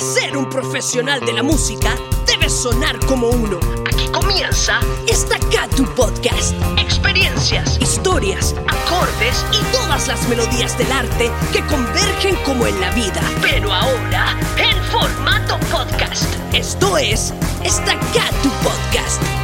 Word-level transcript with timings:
ser 0.00 0.36
un 0.36 0.48
profesional 0.48 1.20
de 1.20 1.32
la 1.32 1.42
música, 1.42 1.94
debes 2.26 2.52
sonar 2.52 2.98
como 3.06 3.28
uno. 3.28 3.60
Aquí 3.86 4.08
comienza 4.08 4.80
Estacatu 5.06 5.84
Podcast. 5.94 6.54
Experiencias, 6.78 7.78
historias, 7.80 8.54
acordes 8.66 9.44
y 9.52 9.62
todas 9.72 10.08
las 10.08 10.26
melodías 10.28 10.76
del 10.78 10.90
arte 10.90 11.30
que 11.52 11.60
convergen 11.66 12.36
como 12.44 12.66
en 12.66 12.80
la 12.80 12.90
vida. 12.92 13.20
Pero 13.42 13.72
ahora 13.72 14.38
en 14.56 14.82
formato 14.84 15.58
podcast. 15.70 16.24
Esto 16.52 16.96
es 16.96 17.34
Estacatu 17.62 18.48
Podcast. 18.62 19.39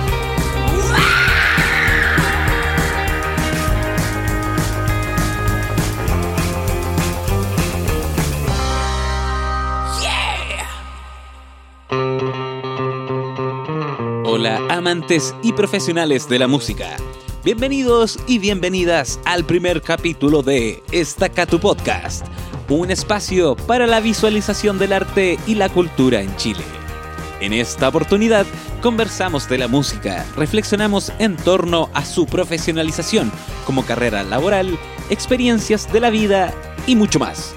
Amantes 14.47 15.35
y 15.43 15.53
profesionales 15.53 16.29
de 16.29 16.39
la 16.39 16.47
música. 16.47 16.97
Bienvenidos 17.43 18.17
y 18.29 18.39
bienvenidas 18.39 19.19
al 19.25 19.45
primer 19.45 19.83
capítulo 19.83 20.43
de 20.43 20.85
Estaca 20.93 21.47
tu 21.47 21.59
Podcast, 21.59 22.25
un 22.69 22.93
espacio 22.93 23.57
para 23.57 23.89
la 23.89 23.99
visualización 23.99 24.79
del 24.79 24.93
arte 24.93 25.37
y 25.49 25.57
la 25.57 25.69
cultura 25.69 26.21
en 26.21 26.35
Chile. 26.37 26.63
En 27.41 27.53
esta 27.53 27.89
oportunidad 27.89 28.47
conversamos 28.83 29.49
de 29.49 29.59
la 29.59 29.67
música, 29.67 30.25
reflexionamos 30.37 31.13
en 31.19 31.37
torno 31.37 31.91
a 31.93 32.05
su 32.05 32.27
profesionalización 32.27 33.33
como 33.65 33.85
carrera 33.85 34.23
laboral, 34.23 34.79
experiencias 35.11 35.93
de 35.93 36.01
la 36.01 36.11
vida 36.11 36.55
y 36.87 36.95
mucho 36.95 37.19
más. 37.19 37.53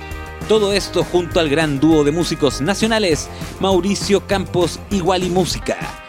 Todo 0.47 0.73
esto 0.73 1.03
junto 1.03 1.39
al 1.39 1.49
gran 1.49 1.80
dúo 1.80 2.03
de 2.03 2.11
músicos 2.11 2.61
nacionales 2.61 3.30
Mauricio 3.59 4.25
Campos 4.25 4.80
y 4.89 5.03
Música. 5.30 6.08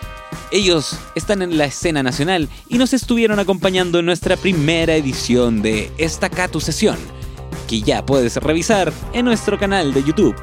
Ellos 0.53 0.99
están 1.15 1.43
en 1.43 1.57
la 1.59 1.67
escena 1.67 2.03
nacional 2.03 2.49
y 2.69 2.79
nos 2.79 2.93
estuvieron 2.93 3.39
acompañando 3.39 4.01
en 4.01 4.07
nuestra 4.07 4.37
primera 4.37 4.97
edición 4.97 5.63
de 5.63 5.93
esta 5.97 6.29
Catu 6.29 6.61
Sesión, 6.61 6.97
que 7.69 7.83
ya 7.83 8.05
puedes 8.05 8.37
revisar 8.37 8.93
en 9.13 9.27
nuestro 9.27 9.61
canal 9.61 9.95
de 9.95 10.03
YouTube. 10.03 10.35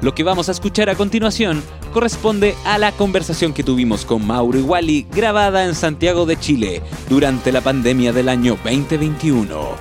Lo 0.00 0.14
que 0.14 0.22
vamos 0.22 0.48
a 0.48 0.52
escuchar 0.52 0.88
a 0.88 0.94
continuación 0.94 1.60
corresponde 1.92 2.54
a 2.64 2.78
la 2.78 2.92
conversación 2.92 3.52
que 3.52 3.64
tuvimos 3.64 4.04
con 4.04 4.24
Mauro 4.24 4.60
Wally 4.60 5.08
grabada 5.10 5.64
en 5.64 5.74
Santiago 5.74 6.24
de 6.24 6.38
Chile 6.38 6.80
durante 7.08 7.50
la 7.50 7.62
pandemia 7.62 8.12
del 8.12 8.28
año 8.28 8.56
2021 8.62 9.76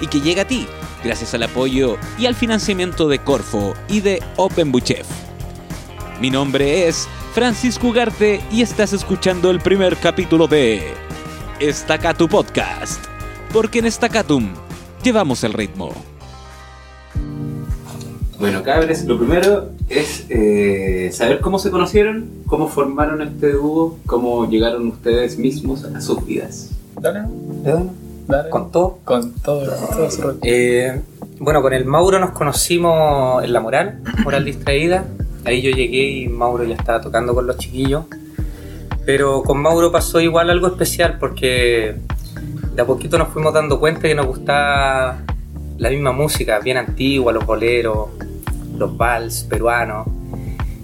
y 0.00 0.06
que 0.06 0.22
llega 0.22 0.42
a 0.42 0.48
ti 0.48 0.66
gracias 1.04 1.34
al 1.34 1.42
apoyo 1.42 1.98
y 2.18 2.24
al 2.24 2.34
financiamiento 2.34 3.08
de 3.08 3.18
Corfo 3.18 3.74
y 3.88 4.00
de 4.00 4.22
Open 4.36 4.72
Buchef. 4.72 5.29
Mi 6.20 6.28
nombre 6.28 6.86
es 6.86 7.08
Francisco 7.32 7.88
Ugarte 7.88 8.42
y 8.52 8.60
estás 8.60 8.92
escuchando 8.92 9.50
el 9.50 9.58
primer 9.58 9.96
capítulo 9.96 10.46
de 10.46 10.82
Estacatu 11.58 12.28
Podcast, 12.28 13.02
porque 13.54 13.78
en 13.78 13.86
Estacatum 13.86 14.50
llevamos 15.02 15.42
el 15.44 15.54
ritmo. 15.54 15.94
Bueno, 18.38 18.62
cabres, 18.62 19.06
lo 19.06 19.16
primero 19.16 19.70
es 19.88 20.26
eh, 20.28 21.08
saber 21.10 21.40
cómo 21.40 21.58
se 21.58 21.70
conocieron, 21.70 22.28
cómo 22.46 22.68
formaron 22.68 23.22
este 23.22 23.52
dúo, 23.52 23.98
cómo 24.04 24.46
llegaron 24.46 24.88
ustedes 24.88 25.38
mismos 25.38 25.84
a 25.84 26.02
sus 26.02 26.26
vidas. 26.26 26.70
Dale, 27.00 27.20
¿De 27.62 27.70
dónde? 27.72 27.92
dale. 28.26 28.50
¿Con 28.50 28.70
todo? 28.70 28.98
Con 29.04 29.32
todo, 29.36 29.64
todo 29.64 30.10
su 30.10 30.20
rollo. 30.20 30.38
Eh, 30.42 31.00
bueno, 31.38 31.62
con 31.62 31.72
el 31.72 31.86
Mauro 31.86 32.18
nos 32.18 32.32
conocimos 32.32 33.42
en 33.42 33.54
La 33.54 33.60
Moral, 33.60 34.00
Moral 34.22 34.44
Distraída. 34.44 35.06
Ahí 35.44 35.62
yo 35.62 35.70
llegué 35.70 36.02
y 36.02 36.28
Mauro 36.28 36.64
ya 36.64 36.74
estaba 36.74 37.00
tocando 37.00 37.34
con 37.34 37.46
los 37.46 37.56
chiquillos. 37.56 38.04
Pero 39.06 39.42
con 39.42 39.60
Mauro 39.60 39.90
pasó 39.90 40.20
igual 40.20 40.50
algo 40.50 40.66
especial 40.66 41.18
porque 41.18 41.96
de 42.74 42.82
a 42.82 42.86
poquito 42.86 43.18
nos 43.18 43.28
fuimos 43.28 43.52
dando 43.52 43.80
cuenta 43.80 44.02
que 44.02 44.14
nos 44.14 44.26
gustaba 44.26 45.22
la 45.78 45.88
misma 45.88 46.12
música, 46.12 46.60
bien 46.60 46.76
antigua, 46.76 47.32
los 47.32 47.44
boleros, 47.46 48.10
los 48.76 48.96
vals 48.96 49.44
peruanos. 49.44 50.06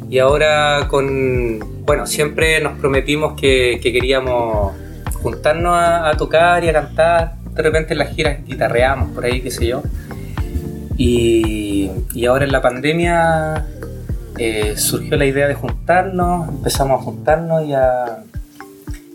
Y 0.09 0.19
ahora 0.19 0.87
con, 0.89 1.85
bueno, 1.85 2.07
siempre 2.07 2.61
nos 2.61 2.79
prometimos 2.79 3.39
que, 3.39 3.79
que 3.83 3.93
queríamos 3.93 4.75
juntarnos 5.23 5.75
a, 5.75 6.09
a 6.09 6.17
tocar 6.17 6.65
y 6.65 6.69
a 6.69 6.73
cantar. 6.73 7.35
De 7.53 7.63
repente 7.63 7.93
en 7.93 7.99
las 7.99 8.15
giras 8.15 8.39
guitarreamos 8.47 9.11
por 9.11 9.25
ahí, 9.25 9.41
qué 9.41 9.51
sé 9.51 9.67
yo. 9.67 9.83
Y, 10.97 11.91
y 12.15 12.27
ahora 12.27 12.45
en 12.45 12.53
la 12.53 12.63
pandemia 12.63 13.67
eh, 14.39 14.75
surgió 14.77 15.17
la 15.17 15.25
idea 15.27 15.47
de 15.49 15.55
juntarnos, 15.55 16.49
empezamos 16.49 17.01
a 17.01 17.05
juntarnos 17.05 17.65
y 17.67 17.73
a, 17.75 18.23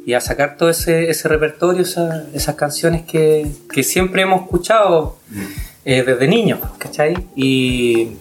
y 0.05 0.13
a 0.13 0.21
sacar 0.21 0.57
todo 0.57 0.69
ese, 0.69 1.09
ese 1.09 1.27
repertorio, 1.27 1.83
esa- 1.83 2.23
esas 2.33 2.55
canciones 2.55 3.03
que, 3.03 3.51
que 3.71 3.83
siempre 3.83 4.23
hemos 4.23 4.41
escuchado 4.43 5.17
eh, 5.85 6.03
desde 6.03 6.27
niños, 6.27 6.59
¿cachai? 6.77 7.15
Y 7.35 8.13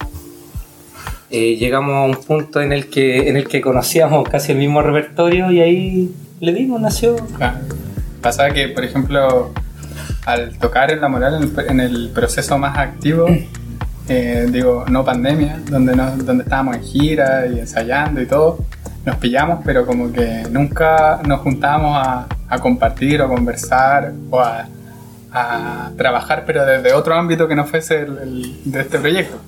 eh, 1.30 1.56
llegamos 1.56 1.94
a 1.94 2.04
un 2.04 2.24
punto 2.24 2.60
en 2.60 2.72
el, 2.72 2.88
que, 2.88 3.28
en 3.28 3.36
el 3.36 3.46
que 3.48 3.60
conocíamos 3.60 4.28
casi 4.28 4.52
el 4.52 4.58
mismo 4.58 4.82
repertorio 4.82 5.50
y 5.50 5.60
ahí 5.60 6.14
le 6.40 6.52
dimos, 6.52 6.80
nació. 6.80 7.16
Claro. 7.36 7.58
Pasaba 8.20 8.50
que, 8.50 8.68
por 8.68 8.84
ejemplo, 8.84 9.52
al 10.26 10.58
tocar 10.58 10.90
en 10.90 11.00
la 11.00 11.08
moral, 11.08 11.50
en 11.68 11.80
el 11.80 12.10
proceso 12.14 12.58
más 12.58 12.76
activo, 12.76 13.26
eh, 14.08 14.48
digo, 14.50 14.84
no 14.88 15.04
pandemia, 15.04 15.60
donde, 15.70 15.94
nos- 15.94 16.24
donde 16.24 16.44
estábamos 16.44 16.76
en 16.76 16.82
gira 16.82 17.46
y 17.46 17.60
ensayando 17.60 18.20
y 18.20 18.26
todo, 18.26 18.58
nos 19.04 19.16
pillamos, 19.16 19.60
pero 19.64 19.86
como 19.86 20.12
que 20.12 20.44
nunca 20.50 21.20
nos 21.26 21.40
juntábamos 21.40 21.96
a, 22.06 22.26
compartir 22.60 23.22
o 23.22 23.28
conversar 23.28 24.12
o 24.30 24.40
a, 24.40 24.66
trabajar, 25.96 26.42
pero 26.44 26.66
desde 26.66 26.92
otro 26.92 27.14
ámbito 27.14 27.46
que 27.46 27.54
no 27.54 27.64
fuese 27.64 28.00
el 28.00 28.60
de 28.64 28.80
este 28.80 28.98
proyecto. 28.98 29.38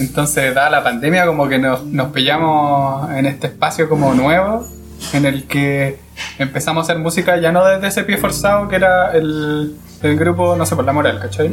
Entonces, 0.00 0.52
dada 0.52 0.68
la 0.70 0.82
pandemia, 0.82 1.26
como 1.26 1.48
que 1.48 1.58
nos, 1.58 1.84
nos 1.84 2.08
pillamos 2.08 3.08
en 3.12 3.26
este 3.26 3.46
espacio 3.46 3.88
como 3.88 4.14
nuevo, 4.14 4.66
en 5.12 5.24
el 5.24 5.44
que 5.46 6.00
empezamos 6.38 6.82
a 6.82 6.92
hacer 6.92 7.02
música 7.02 7.36
ya 7.38 7.52
no 7.52 7.64
desde 7.64 7.86
ese 7.86 8.04
pie 8.04 8.16
forzado 8.16 8.68
que 8.68 8.76
era 8.76 9.12
el, 9.12 9.76
el 10.02 10.16
grupo, 10.16 10.56
no 10.56 10.66
sé, 10.66 10.74
por 10.76 10.84
la 10.84 10.92
moral, 10.92 11.18
¿cachai? 11.20 11.50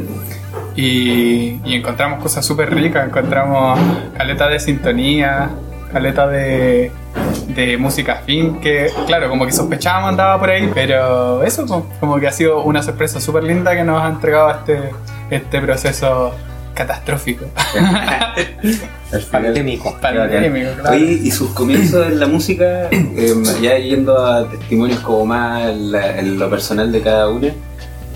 Y, 0.76 1.60
y 1.64 1.74
encontramos 1.74 2.22
cosas 2.22 2.44
súper 2.44 2.72
ricas, 2.74 3.06
encontramos 3.06 3.78
caleta 4.16 4.48
de 4.48 4.60
sintonía, 4.60 5.50
caleta 5.92 6.26
de, 6.28 6.90
de 7.48 7.76
música 7.76 8.22
fin, 8.24 8.60
que 8.60 8.90
claro, 9.06 9.28
como 9.28 9.46
que 9.46 9.52
sospechábamos 9.52 10.10
andaba 10.10 10.38
por 10.38 10.50
ahí, 10.50 10.70
pero 10.72 11.42
eso 11.42 11.66
como, 11.66 11.86
como 11.98 12.18
que 12.20 12.28
ha 12.28 12.32
sido 12.32 12.62
una 12.62 12.82
sorpresa 12.82 13.20
súper 13.20 13.42
linda 13.44 13.74
que 13.74 13.82
nos 13.84 14.02
ha 14.02 14.08
entregado 14.08 14.50
este, 14.50 14.90
este 15.30 15.60
proceso 15.60 16.32
catastrófico. 16.74 17.46
Pandémico. 19.30 19.96
Pandémico, 20.00 20.70
claro. 20.80 20.96
Oye, 20.96 21.12
y 21.24 21.30
sus 21.30 21.50
comienzos 21.50 22.06
en 22.06 22.20
la 22.20 22.26
música, 22.26 22.88
eh, 22.90 23.34
ya 23.60 23.76
yendo 23.76 24.16
a 24.24 24.48
testimonios 24.48 25.00
como 25.00 25.26
más 25.26 25.74
la- 25.76 26.18
en 26.18 26.38
lo 26.38 26.48
personal 26.48 26.90
de 26.92 27.00
cada 27.02 27.28
una, 27.28 27.48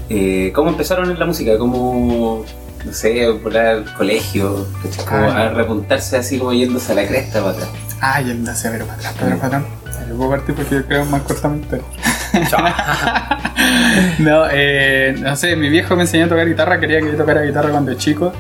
eh, 0.09 0.53
¿cómo 0.55 0.71
empezaron 0.71 1.11
en 1.11 1.19
la 1.19 1.27
música? 1.27 1.57
¿Cómo, 1.59 2.45
no 2.85 2.93
sé, 2.93 3.27
por 3.43 3.57
el 3.57 3.85
colegio? 3.95 4.67
Ah. 5.09 5.45
a 5.45 5.49
repuntarse 5.51 6.17
así 6.17 6.39
como 6.39 6.53
yéndose 6.53 6.93
a 6.93 6.95
la 6.97 7.07
cresta 7.07 7.41
para 7.41 7.53
atrás. 7.53 7.69
Ay, 8.01 8.31
el 8.31 8.43
nace, 8.45 8.71
pero 8.71 8.87
para 8.87 8.99
atrás, 8.99 9.15
pero 9.19 9.37
para 9.37 9.59
atrás. 9.59 9.65
Yo 10.09 10.17
puedo 10.17 10.31
partir 10.31 10.55
porque 10.55 10.75
yo 10.75 10.85
creo 10.87 11.05
más 11.07 11.23
cortamente. 11.23 11.81
no, 14.19 14.45
eh, 14.51 15.15
no 15.19 15.37
sé, 15.37 15.57
mi 15.57 15.69
viejo 15.71 15.97
me 15.97 16.03
enseñó 16.03 16.27
a 16.27 16.29
tocar 16.29 16.47
guitarra, 16.47 16.81
quería 16.81 17.01
que 17.01 17.13
yo 17.13 17.17
tocara 17.17 17.43
guitarra 17.43 17.71
cuando 17.71 17.95
chico 17.95 18.33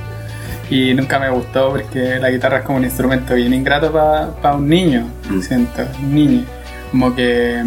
y 0.71 0.95
nunca 0.95 1.19
me 1.19 1.31
gustó 1.31 1.71
porque 1.71 2.19
la 2.19 2.31
guitarra 2.31 2.59
es 2.59 2.65
como 2.65 2.78
un 2.78 2.84
instrumento 2.84 3.34
bien 3.34 3.53
ingrato 3.55 3.93
para 3.93 4.57
un 4.57 4.69
niño, 4.69 5.07
Mm. 5.31 5.41
siento, 5.41 5.83
un 6.03 6.15
niño. 6.15 6.45
Como 6.91 7.15
que, 7.15 7.63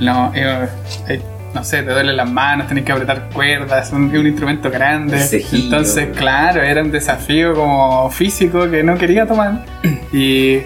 no, 0.00 0.32
eh, 0.34 0.68
eh, 1.08 1.20
no 1.54 1.64
sé, 1.64 1.82
te 1.82 1.92
duelen 1.92 2.16
las 2.16 2.30
manos, 2.30 2.66
tenés 2.66 2.84
que 2.84 2.92
apretar 2.92 3.28
cuerdas, 3.32 3.88
es 3.88 3.92
un, 3.92 4.14
instrumento 4.26 4.70
grande. 4.70 5.18
Cejillo. 5.18 5.64
Entonces, 5.64 6.08
claro, 6.16 6.62
era 6.62 6.82
un 6.82 6.90
desafío 6.90 7.54
como 7.54 8.10
físico 8.10 8.70
que 8.70 8.82
no 8.82 8.96
quería 8.96 9.26
tomar. 9.26 9.64
Y, 10.12 10.60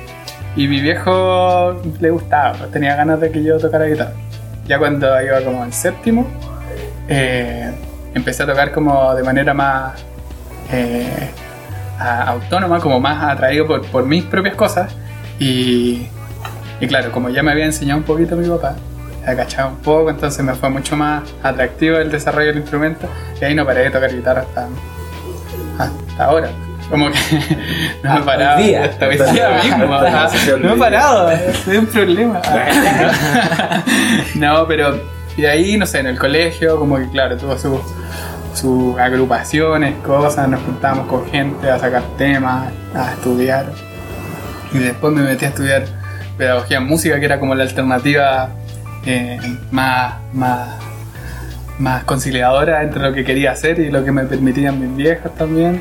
y 0.57 0.67
mi 0.67 0.81
viejo 0.81 1.81
le 2.01 2.11
gustaba, 2.11 2.55
pues, 2.55 2.73
tenía 2.73 2.97
ganas 2.97 3.21
de 3.21 3.31
que 3.31 3.45
yo 3.45 3.59
tocara 3.59 3.87
guitarra. 3.87 4.11
Ya 4.67 4.77
cuando 4.79 5.07
iba 5.23 5.41
como 5.43 5.63
en 5.65 5.73
séptimo, 5.73 6.27
eh, 7.09 7.71
empecé 8.13 8.43
a 8.43 8.47
tocar 8.47 8.73
como 8.73 9.15
de 9.15 9.23
manera 9.23 9.55
más 9.55 10.05
eh, 10.73 11.31
a- 12.01 12.23
autónoma, 12.25 12.81
como 12.81 12.99
más 12.99 13.23
atraído 13.23 13.69
por, 13.69 13.87
por 13.87 14.05
mis 14.05 14.25
propias 14.25 14.57
cosas. 14.57 14.93
Y, 15.39 16.09
y 16.81 16.87
claro, 16.89 17.13
como 17.13 17.29
ya 17.31 17.45
me 17.45 17.53
había 17.53 17.67
enseñado 17.67 17.99
un 18.01 18.05
poquito 18.05 18.35
mi 18.37 18.49
papá, 18.49 18.75
agachaba 19.27 19.69
un 19.71 19.77
poco, 19.79 20.11
entonces 20.11 20.45
me 20.45 20.55
fue 20.55 20.69
mucho 20.71 20.97
más 20.97 21.23
atractivo 21.43 21.97
el 21.99 22.11
desarrollo 22.11 22.49
del 22.49 22.59
instrumento 22.59 23.09
y 23.41 23.45
ahí 23.45 23.55
no 23.55 23.65
paré 23.67 23.83
de 23.85 23.91
tocar 23.91 24.15
guitarra 24.15 24.43
hasta, 24.43 24.69
hasta 25.79 26.25
ahora. 26.25 26.49
Como 26.89 27.11
que 27.11 27.19
no 28.05 28.15
me 28.15 28.21
he 28.21 28.23
parado. 28.23 28.63
Día. 28.63 28.85
Hasta 28.85 29.09
hoy 29.09 29.17
día 29.17 29.61
mismo. 29.65 29.87
No 30.61 30.75
he 30.75 30.79
parado, 30.79 31.31
es 31.33 31.67
un 31.67 31.87
problema. 31.87 32.41
No, 34.37 34.67
pero. 34.67 35.01
Y 35.37 35.45
ahí, 35.45 35.77
no 35.77 35.85
sé, 35.85 35.99
en 35.99 36.07
el 36.07 36.19
colegio, 36.19 36.79
como 36.79 36.97
que 36.97 37.09
claro, 37.11 37.37
tuvo 37.37 37.59
su- 37.59 37.83
sus 38.55 38.99
agrupaciones, 38.99 39.97
cosas, 40.03 40.49
nos 40.49 40.63
juntábamos 40.63 41.09
con 41.09 41.27
gente 41.27 41.71
a 41.71 41.79
sacar 41.79 42.03
temas, 42.17 42.69
a 42.95 43.13
estudiar. 43.13 43.67
Y 44.73 44.79
después 44.79 45.13
me 45.13 45.23
metí 45.23 45.45
a 45.45 45.49
estudiar 45.49 45.85
pedagogía 46.39 46.79
en 46.79 46.85
música, 46.87 47.19
que 47.19 47.27
era 47.27 47.39
como 47.39 47.55
la 47.55 47.65
alternativa 47.65 48.49
eh, 49.07 49.39
más, 49.71 50.15
más, 50.33 50.69
más 51.79 52.05
conciliadora 52.05 52.83
entre 52.83 53.01
lo 53.01 53.13
que 53.13 53.25
quería 53.25 53.53
hacer 53.53 53.79
y 53.79 53.91
lo 53.91 54.05
que 54.05 54.11
me 54.11 54.25
permitían 54.25 54.81
mis 54.81 54.97
viejas 54.97 55.33
también. 55.37 55.81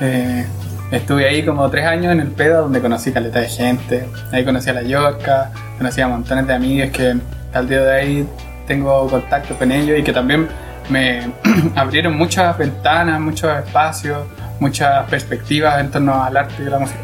Eh, 0.00 0.44
estuve 0.90 1.26
ahí 1.28 1.44
como 1.44 1.68
tres 1.70 1.86
años 1.86 2.12
en 2.12 2.20
el 2.20 2.28
PEDA 2.28 2.58
donde 2.58 2.80
conocí 2.80 3.10
caleta 3.10 3.40
de 3.40 3.48
gente. 3.48 4.06
Ahí 4.30 4.44
conocí 4.44 4.68
a 4.68 4.74
la 4.74 4.82
Yorca, 4.82 5.50
conocí 5.78 6.00
a 6.02 6.08
montones 6.08 6.46
de 6.46 6.54
amigas 6.54 6.90
que 6.90 7.16
al 7.54 7.68
día 7.68 7.80
de 7.82 7.92
ahí 7.92 8.28
tengo 8.66 9.08
contacto 9.08 9.56
con 9.56 9.72
ellos 9.72 9.98
y 9.98 10.02
que 10.02 10.12
también 10.12 10.46
me 10.90 11.32
abrieron 11.74 12.16
muchas 12.16 12.56
ventanas, 12.58 13.18
muchos 13.18 13.50
espacios, 13.56 14.26
muchas 14.60 15.08
perspectivas 15.08 15.80
en 15.80 15.90
torno 15.90 16.22
al 16.22 16.36
arte 16.36 16.62
y 16.62 16.64
la 16.68 16.78
música. 16.78 17.00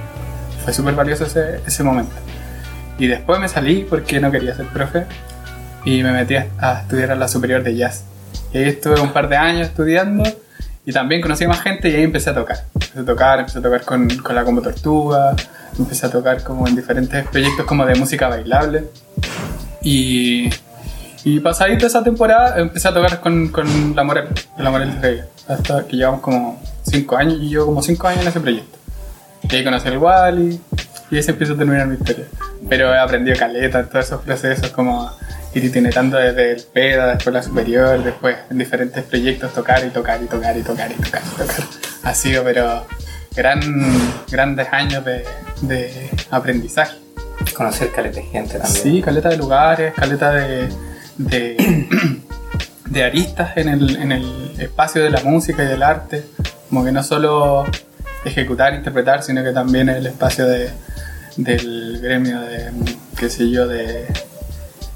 Fue 0.62 0.74
súper 0.74 0.94
valioso 0.94 1.24
ese, 1.24 1.62
ese 1.66 1.82
momento. 1.82 2.12
Y 2.98 3.06
después 3.06 3.40
me 3.40 3.48
salí 3.48 3.86
porque 3.88 4.20
no 4.20 4.30
quería 4.30 4.54
ser 4.54 4.66
profe 4.66 5.06
y 5.84 6.02
me 6.02 6.12
metí 6.12 6.36
a, 6.36 6.80
estudiar 6.82 7.12
a 7.12 7.16
la 7.16 7.28
superior 7.28 7.62
de 7.62 7.76
jazz. 7.76 8.04
Y 8.52 8.58
ahí 8.58 8.64
estuve 8.64 9.00
un 9.00 9.12
par 9.12 9.28
de 9.28 9.36
años 9.36 9.68
estudiando 9.68 10.24
y 10.84 10.92
también 10.92 11.20
conocí 11.20 11.44
a 11.44 11.48
más 11.48 11.60
gente 11.60 11.88
y 11.88 11.94
ahí 11.94 12.04
empecé 12.04 12.30
a 12.30 12.34
tocar. 12.34 12.64
Empecé 12.74 13.00
a 13.00 13.04
tocar, 13.04 13.38
empecé 13.40 13.58
a 13.58 13.62
tocar 13.62 13.84
con, 13.84 14.08
con 14.18 14.34
la 14.34 14.44
Combo 14.44 14.62
Tortuga, 14.62 15.34
empecé 15.78 16.06
a 16.06 16.10
tocar 16.10 16.42
como 16.42 16.66
en 16.66 16.76
diferentes 16.76 17.26
proyectos 17.28 17.66
como 17.66 17.84
de 17.84 17.94
música 17.94 18.28
bailable. 18.28 18.84
Y, 19.82 20.50
y 21.24 21.40
pasadita 21.40 21.86
esa 21.86 22.02
temporada 22.02 22.58
empecé 22.58 22.88
a 22.88 22.94
tocar 22.94 23.20
con, 23.20 23.48
con 23.48 23.94
La 23.94 24.02
Morel, 24.02 24.28
con 24.54 24.64
La 24.64 24.70
Morel 24.70 24.94
de 24.94 25.00
Reyes, 25.00 25.24
hasta 25.46 25.86
que 25.86 25.96
llevamos 25.96 26.20
como 26.20 26.60
5 26.82 27.16
años 27.16 27.38
y 27.40 27.50
yo 27.50 27.66
como 27.66 27.82
5 27.82 28.08
años 28.08 28.22
en 28.22 28.28
ese 28.28 28.40
proyecto. 28.40 28.78
Y 29.42 29.56
ahí 29.56 29.64
conocí 29.64 29.88
al 29.88 29.98
Wally 29.98 30.60
y 31.10 31.16
ahí 31.16 31.22
se 31.22 31.30
empieza 31.30 31.52
a 31.52 31.56
terminar 31.56 31.86
mi 31.86 31.94
historia. 31.94 32.26
Pero 32.68 32.94
he 32.94 32.98
aprendido 32.98 33.36
caleta 33.38 33.80
en 33.80 33.88
todos 33.88 34.06
esos 34.06 34.22
procesos 34.22 34.70
como 34.70 35.10
ir 35.54 35.64
itinerando 35.64 36.18
desde 36.18 36.52
el 36.52 36.62
PEDA, 36.62 37.14
después 37.14 37.34
la 37.34 37.42
superior, 37.42 38.02
después 38.02 38.36
en 38.50 38.58
diferentes 38.58 39.02
proyectos 39.04 39.52
tocar 39.52 39.84
y 39.84 39.90
tocar 39.90 40.22
y 40.22 40.26
tocar 40.26 40.56
y 40.56 40.62
tocar 40.62 40.90
y 40.90 40.94
tocar 40.94 41.22
y 41.24 41.38
tocar. 41.38 41.64
Ha 42.04 42.14
sido 42.14 42.44
pero 42.44 42.86
gran, 43.34 43.60
grandes 44.30 44.68
años 44.72 45.04
de, 45.04 45.24
de 45.62 46.10
aprendizaje. 46.30 46.98
Conocer 47.54 47.90
caleta 47.92 48.16
de 48.16 48.26
gente 48.26 48.58
también. 48.58 48.82
Sí, 48.82 49.02
caleta 49.02 49.28
de 49.28 49.36
lugares, 49.36 49.94
caleta 49.94 50.32
de, 50.32 50.68
de, 51.16 51.86
de 52.86 53.04
aristas 53.04 53.56
en 53.56 53.68
el, 53.68 53.96
en 53.96 54.12
el 54.12 54.54
espacio 54.58 55.02
de 55.02 55.10
la 55.10 55.20
música 55.20 55.62
y 55.62 55.66
del 55.66 55.82
arte. 55.82 56.24
Como 56.68 56.84
que 56.84 56.92
no 56.92 57.02
solo 57.02 57.64
ejecutar, 58.24 58.74
interpretar, 58.74 59.22
sino 59.22 59.42
que 59.42 59.52
también 59.52 59.88
el 59.88 60.06
espacio 60.06 60.46
de, 60.46 60.70
del 61.38 62.00
gremio 62.02 62.40
de, 62.40 62.70
qué 63.16 63.30
sé 63.30 63.48
yo, 63.50 63.66
de, 63.66 64.06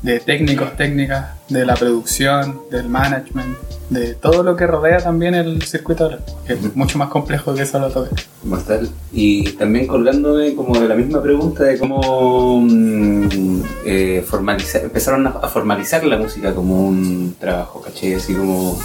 de 0.02 0.20
técnicos, 0.20 0.76
técnicas, 0.76 1.30
de 1.48 1.64
la 1.64 1.74
producción, 1.74 2.62
del 2.70 2.88
management, 2.88 3.56
de 3.88 4.14
todo 4.14 4.42
lo 4.42 4.56
que 4.56 4.66
rodea 4.66 4.98
también 4.98 5.34
el 5.34 5.62
circuito, 5.62 6.08
de 6.08 6.18
que 6.46 6.54
es 6.54 6.76
mucho 6.76 6.98
más 6.98 7.08
complejo 7.08 7.54
que 7.54 7.64
solo. 7.64 8.08
Mortal. 8.42 8.88
Y 9.12 9.50
también 9.52 9.86
colgándome 9.86 10.54
como 10.54 10.78
de 10.78 10.88
la 10.88 10.96
misma 10.96 11.22
pregunta 11.22 11.64
de 11.64 11.78
cómo 11.78 12.60
mm, 12.60 13.62
eh, 13.86 14.24
formalizar, 14.26 14.82
empezaron 14.82 15.26
a, 15.28 15.32
formalizar 15.48 16.04
la 16.04 16.16
música 16.16 16.52
como 16.52 16.88
un 16.88 17.36
trabajo, 17.38 17.80
¿cachai? 17.80 18.14
Así 18.14 18.34
como, 18.34 18.78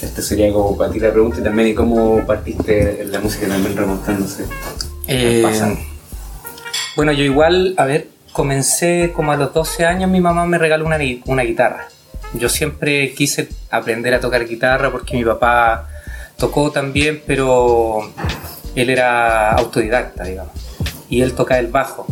esta 0.00 0.22
sería 0.22 0.52
como 0.52 0.76
para 0.76 0.92
ti 0.92 1.00
la 1.00 1.10
pregunta 1.10 1.40
y 1.40 1.42
también 1.42 1.68
y 1.68 1.74
cómo 1.74 2.24
partiste 2.24 3.02
en 3.02 3.10
la 3.10 3.18
música 3.18 3.48
también 3.48 3.76
remontándose. 3.76 4.44
Eh. 5.08 5.42
Bueno, 6.96 7.12
yo 7.12 7.24
igual, 7.24 7.74
a 7.76 7.84
ver, 7.84 8.08
comencé 8.32 9.12
como 9.14 9.32
a 9.32 9.36
los 9.36 9.52
12 9.52 9.86
años, 9.86 10.10
mi 10.10 10.20
mamá 10.20 10.46
me 10.46 10.58
regaló 10.58 10.86
una, 10.86 10.98
una 11.26 11.42
guitarra. 11.42 11.88
Yo 12.34 12.48
siempre 12.48 13.12
quise 13.12 13.48
aprender 13.70 14.14
a 14.14 14.20
tocar 14.20 14.46
guitarra 14.46 14.90
porque 14.90 15.16
mi 15.16 15.24
papá 15.24 15.88
tocó 16.36 16.70
también, 16.70 17.22
pero 17.26 18.00
él 18.74 18.90
era 18.90 19.52
autodidacta, 19.52 20.24
digamos. 20.24 20.52
Y 21.08 21.20
él 21.22 21.34
tocaba 21.34 21.60
el 21.60 21.66
bajo. 21.66 22.06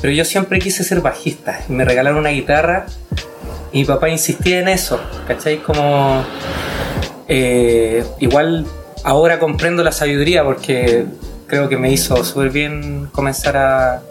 Pero 0.00 0.12
yo 0.12 0.24
siempre 0.24 0.60
quise 0.60 0.84
ser 0.84 1.00
bajista. 1.00 1.60
Me 1.68 1.84
regalaron 1.84 2.18
una 2.20 2.30
guitarra 2.30 2.86
y 3.72 3.80
mi 3.80 3.84
papá 3.84 4.08
insistía 4.08 4.60
en 4.60 4.68
eso, 4.68 5.00
¿cachai? 5.26 5.58
Como... 5.58 6.24
eh, 7.28 8.04
igual 8.18 8.66
ahora 9.04 9.38
comprendo 9.38 9.82
la 9.82 9.92
sabiduría 9.92 10.44
porque 10.44 11.06
creo 11.50 11.68
que 11.68 11.76
me 11.76 11.90
hizo 11.90 12.24
súper 12.24 12.50
bien 12.50 13.08
comenzar 13.12 13.56
a, 13.56 14.02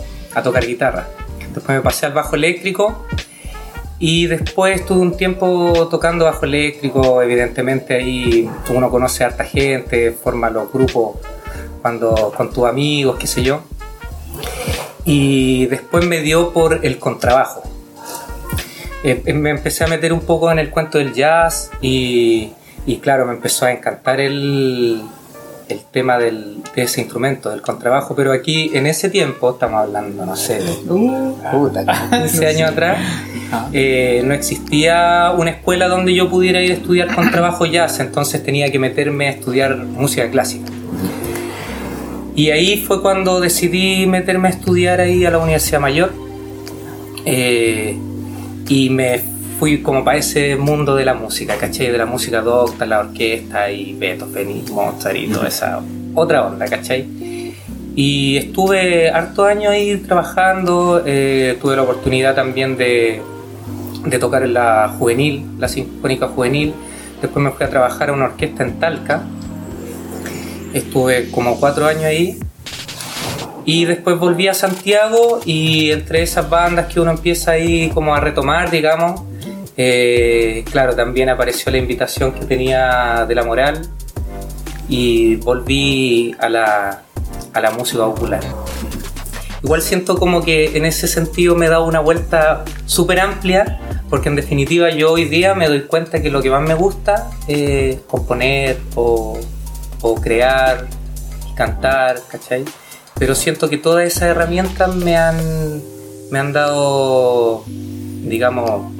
tocar 0.43 0.65
guitarra. 0.65 1.07
Después 1.53 1.77
me 1.77 1.81
pasé 1.81 2.05
al 2.05 2.13
bajo 2.13 2.35
eléctrico 2.35 3.05
y 3.97 4.27
después 4.27 4.81
estuve 4.81 4.99
un 4.99 5.15
tiempo 5.15 5.87
tocando 5.89 6.25
bajo 6.25 6.45
eléctrico. 6.45 7.21
Evidentemente 7.21 7.95
ahí 7.95 8.49
uno 8.69 8.89
conoce 8.89 9.23
a 9.23 9.27
harta 9.27 9.45
gente, 9.45 10.11
forma 10.11 10.49
los 10.49 10.71
grupos 10.71 11.17
cuando, 11.81 12.33
con 12.35 12.51
tus 12.51 12.65
amigos, 12.65 13.17
qué 13.17 13.27
sé 13.27 13.41
yo. 13.41 13.61
Y 15.05 15.65
después 15.67 16.05
me 16.05 16.19
dio 16.19 16.51
por 16.51 16.85
el 16.85 16.99
contrabajo. 16.99 17.63
Eh, 19.03 19.33
me 19.33 19.51
empecé 19.51 19.85
a 19.85 19.87
meter 19.87 20.11
un 20.11 20.21
poco 20.21 20.51
en 20.51 20.59
el 20.59 20.69
cuento 20.69 20.97
del 20.97 21.13
jazz 21.13 21.71
y 21.81 22.51
claro, 23.01 23.25
me 23.25 23.33
empezó 23.33 23.65
a 23.65 23.71
encantar 23.71 24.19
el, 24.19 25.01
el 25.69 25.81
tema 25.91 26.17
del, 26.17 26.57
de 26.75 26.81
ese 26.81 27.01
instrumento, 27.01 27.49
del 27.49 27.61
contrabajo, 27.61 28.15
pero 28.15 28.33
aquí 28.33 28.71
en 28.73 28.87
ese 28.87 29.09
tiempo, 29.09 29.51
estamos 29.51 29.81
hablando, 29.81 30.25
no 30.25 30.35
sé, 30.35 30.59
de 30.61 31.85
15 32.11 32.47
años 32.47 32.71
atrás, 32.71 32.97
eh, 33.71 34.21
no 34.25 34.33
existía 34.33 35.31
una 35.37 35.51
escuela 35.51 35.87
donde 35.87 36.13
yo 36.13 36.29
pudiera 36.29 36.61
ir 36.61 36.71
a 36.71 36.73
estudiar 36.73 37.13
contrabajo 37.15 37.65
jazz, 37.65 37.99
entonces 37.99 38.43
tenía 38.43 38.71
que 38.71 38.79
meterme 38.79 39.27
a 39.27 39.31
estudiar 39.31 39.77
música 39.77 40.29
clásica. 40.29 40.71
Y 42.35 42.51
ahí 42.51 42.77
fue 42.77 43.01
cuando 43.01 43.39
decidí 43.39 44.07
meterme 44.07 44.47
a 44.47 44.51
estudiar 44.51 45.01
ahí 45.01 45.25
a 45.25 45.31
la 45.31 45.39
Universidad 45.39 45.81
Mayor. 45.81 46.13
Eh, 47.25 47.97
y 48.69 48.89
me 48.89 49.21
fui 49.59 49.81
como 49.81 50.05
para 50.05 50.17
ese 50.17 50.55
mundo 50.55 50.95
de 50.95 51.03
la 51.03 51.13
música, 51.13 51.57
¿cachai? 51.57 51.91
De 51.91 51.97
la 51.97 52.05
música 52.05 52.41
docta, 52.41 52.85
la 52.85 52.99
orquesta 52.99 53.69
y 53.69 53.93
Beethoven 53.93 54.49
y 54.49 54.71
Mozart 54.71 55.17
y 55.17 55.27
toda 55.27 55.49
esa 55.49 55.81
otra 56.15 56.47
onda, 56.47 56.65
¿cachai? 56.65 57.05
Y 57.93 58.37
estuve 58.37 59.09
harto 59.09 59.43
años 59.43 59.73
ahí 59.73 59.97
trabajando, 59.97 61.03
eh, 61.05 61.57
tuve 61.61 61.75
la 61.75 61.81
oportunidad 61.81 62.33
también 62.33 62.77
de, 62.77 63.21
de 64.05 64.19
tocar 64.19 64.43
en 64.43 64.53
la 64.53 64.95
juvenil, 64.97 65.45
la 65.59 65.67
Sinfónica 65.67 66.29
Juvenil. 66.29 66.73
Después 67.21 67.43
me 67.43 67.51
fui 67.51 67.65
a 67.65 67.69
trabajar 67.69 68.09
a 68.09 68.13
una 68.13 68.25
orquesta 68.25 68.63
en 68.63 68.79
Talca. 68.79 69.23
Estuve 70.73 71.29
como 71.31 71.59
cuatro 71.59 71.85
años 71.85 72.05
ahí. 72.05 72.39
Y 73.65 73.83
después 73.83 74.17
volví 74.17 74.47
a 74.47 74.53
Santiago 74.53 75.41
y 75.45 75.91
entre 75.91 76.21
esas 76.21 76.49
bandas 76.49 76.85
que 76.87 77.01
uno 77.01 77.11
empieza 77.11 77.51
ahí 77.51 77.91
como 77.93 78.15
a 78.15 78.21
retomar, 78.21 78.71
digamos, 78.71 79.28
eh, 79.81 80.65
claro, 80.69 80.93
también 80.93 81.29
apareció 81.29 81.71
la 81.71 81.77
invitación 81.77 82.33
que 82.33 82.43
tenía 82.43 83.25
de 83.25 83.33
la 83.33 83.45
moral 83.45 83.87
y 84.89 85.37
volví 85.37 86.35
a 86.37 86.49
la, 86.49 87.03
a 87.53 87.61
la 87.61 87.71
música 87.71 88.03
popular. 88.03 88.41
Igual 89.63 89.81
siento 89.81 90.17
como 90.17 90.43
que 90.43 90.75
en 90.75 90.83
ese 90.83 91.07
sentido 91.07 91.55
me 91.55 91.67
he 91.67 91.69
dado 91.69 91.85
una 91.85 92.01
vuelta 92.01 92.65
súper 92.87 93.21
amplia, 93.21 93.79
porque 94.09 94.27
en 94.27 94.35
definitiva 94.35 94.89
yo 94.89 95.13
hoy 95.13 95.23
día 95.23 95.55
me 95.55 95.69
doy 95.69 95.83
cuenta 95.83 96.21
que 96.21 96.29
lo 96.29 96.41
que 96.41 96.49
más 96.49 96.61
me 96.61 96.73
gusta 96.73 97.29
es 97.47 98.01
componer 98.01 98.79
o, 98.95 99.39
o 100.01 100.15
crear, 100.15 100.87
cantar, 101.55 102.19
¿cachai? 102.27 102.65
Pero 103.17 103.33
siento 103.33 103.69
que 103.69 103.77
todas 103.77 104.05
esas 104.05 104.23
herramientas 104.23 104.93
me 104.93 105.15
han, 105.15 105.81
me 106.31 106.39
han 106.39 106.51
dado, 106.51 107.63
digamos, 107.65 108.98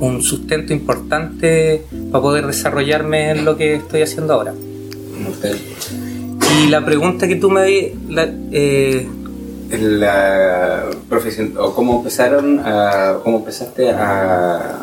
un 0.00 0.22
sustento 0.22 0.72
importante 0.72 1.84
para 2.10 2.22
poder 2.22 2.46
desarrollarme 2.46 3.30
en 3.30 3.44
lo 3.44 3.56
que 3.56 3.74
estoy 3.76 4.02
haciendo 4.02 4.34
ahora. 4.34 4.52
Mortal. 5.22 5.58
Y 6.62 6.68
la 6.68 6.84
pregunta 6.84 7.26
que 7.28 7.36
tú 7.36 7.50
me 7.50 7.64
di, 7.64 7.92
la- 8.08 8.28
eh, 8.52 9.06
la 9.70 10.84
profesión 11.08 11.54
o 11.58 11.74
cómo 11.74 11.98
empezaron 11.98 12.60
a 12.64 13.18
cómo 13.24 13.38
empezaste 13.38 13.90
a 13.90 14.78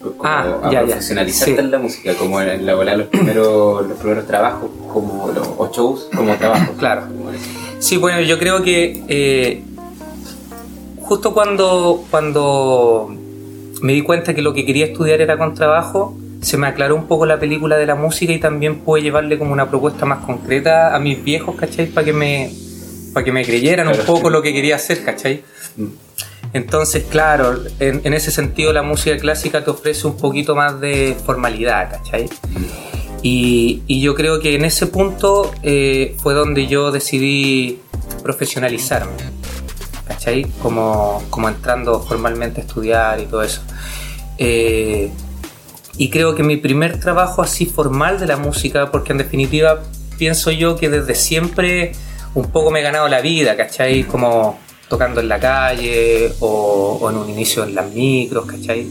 como 0.00 0.14
Ah, 0.24 0.60
a 0.62 0.70
ya, 0.72 0.80
ya. 0.80 0.86
profesionalizarte 0.86 1.54
Sí. 1.54 1.58
en 1.60 1.70
la 1.70 1.78
música, 1.78 2.14
como 2.14 2.40
en 2.40 2.64
la 2.64 2.74
bola 2.74 2.96
los 2.96 3.08
primeros, 3.08 3.86
los 3.88 3.98
primeros 3.98 4.26
trabajos, 4.26 4.70
como 4.92 5.28
los, 5.34 5.46
o 5.58 5.70
shows, 5.72 6.08
como 6.14 6.34
trabajos. 6.36 6.76
Claro. 6.78 7.02
Como. 7.02 7.30
Sí, 7.78 7.96
bueno, 7.96 8.20
yo 8.20 8.38
creo 8.38 8.62
que 8.62 9.02
eh, 9.08 9.62
justo 11.02 11.34
cuando, 11.34 12.04
cuando 12.10 13.14
me 13.82 13.92
di 13.92 14.02
cuenta 14.02 14.34
que 14.34 14.42
lo 14.42 14.52
que 14.54 14.64
quería 14.64 14.86
estudiar 14.86 15.20
era 15.20 15.36
con 15.38 15.54
trabajo, 15.54 16.16
se 16.40 16.56
me 16.56 16.66
aclaró 16.66 16.94
un 16.94 17.06
poco 17.06 17.26
la 17.26 17.38
película 17.38 17.76
de 17.76 17.86
la 17.86 17.94
música 17.94 18.32
y 18.32 18.38
también 18.38 18.80
pude 18.80 19.02
llevarle 19.02 19.38
como 19.38 19.52
una 19.52 19.68
propuesta 19.68 20.06
más 20.06 20.24
concreta 20.24 20.94
a 20.94 20.98
mis 20.98 21.22
viejos, 21.22 21.56
¿cachai? 21.56 21.86
Para 21.86 22.04
que 22.04 22.12
me, 22.12 22.50
para 23.12 23.24
que 23.24 23.32
me 23.32 23.44
creyeran 23.44 23.88
un 23.88 23.98
poco 24.06 24.30
lo 24.30 24.42
que 24.42 24.52
quería 24.52 24.76
hacer, 24.76 25.02
¿cachai? 25.02 25.42
Mm. 25.76 25.86
Entonces, 26.52 27.04
claro, 27.10 27.58
en, 27.80 28.00
en 28.04 28.14
ese 28.14 28.30
sentido 28.30 28.72
la 28.72 28.82
música 28.82 29.16
clásica 29.18 29.64
te 29.64 29.70
ofrece 29.70 30.06
un 30.06 30.16
poquito 30.16 30.54
más 30.54 30.80
de 30.80 31.16
formalidad, 31.24 31.90
¿cachai? 31.90 32.28
Y, 33.22 33.82
y 33.86 34.00
yo 34.00 34.14
creo 34.14 34.40
que 34.40 34.54
en 34.54 34.64
ese 34.64 34.86
punto 34.86 35.50
eh, 35.62 36.14
fue 36.18 36.34
donde 36.34 36.66
yo 36.66 36.92
decidí 36.92 37.80
profesionalizarme, 38.22 39.12
¿cachai? 40.06 40.44
Como, 40.62 41.22
como 41.30 41.48
entrando 41.48 42.00
formalmente 42.00 42.60
a 42.60 42.64
estudiar 42.64 43.20
y 43.20 43.26
todo 43.26 43.42
eso. 43.42 43.60
Eh, 44.38 45.10
y 45.98 46.10
creo 46.10 46.34
que 46.34 46.42
mi 46.42 46.56
primer 46.56 47.00
trabajo 47.00 47.42
así 47.42 47.66
formal 47.66 48.18
de 48.18 48.26
la 48.26 48.36
música, 48.36 48.90
porque 48.90 49.12
en 49.12 49.18
definitiva 49.18 49.82
pienso 50.18 50.50
yo 50.50 50.76
que 50.76 50.88
desde 50.88 51.14
siempre 51.14 51.92
un 52.34 52.50
poco 52.50 52.70
me 52.70 52.80
he 52.80 52.82
ganado 52.82 53.08
la 53.08 53.20
vida, 53.20 53.56
¿cachai? 53.56 54.04
Como 54.04 54.58
tocando 54.88 55.20
en 55.20 55.28
la 55.28 55.40
calle 55.40 56.32
o, 56.40 56.98
o 57.00 57.10
en 57.10 57.16
un 57.16 57.30
inicio 57.30 57.64
en 57.64 57.74
las 57.74 57.90
micros, 57.92 58.46
¿cachai? 58.46 58.86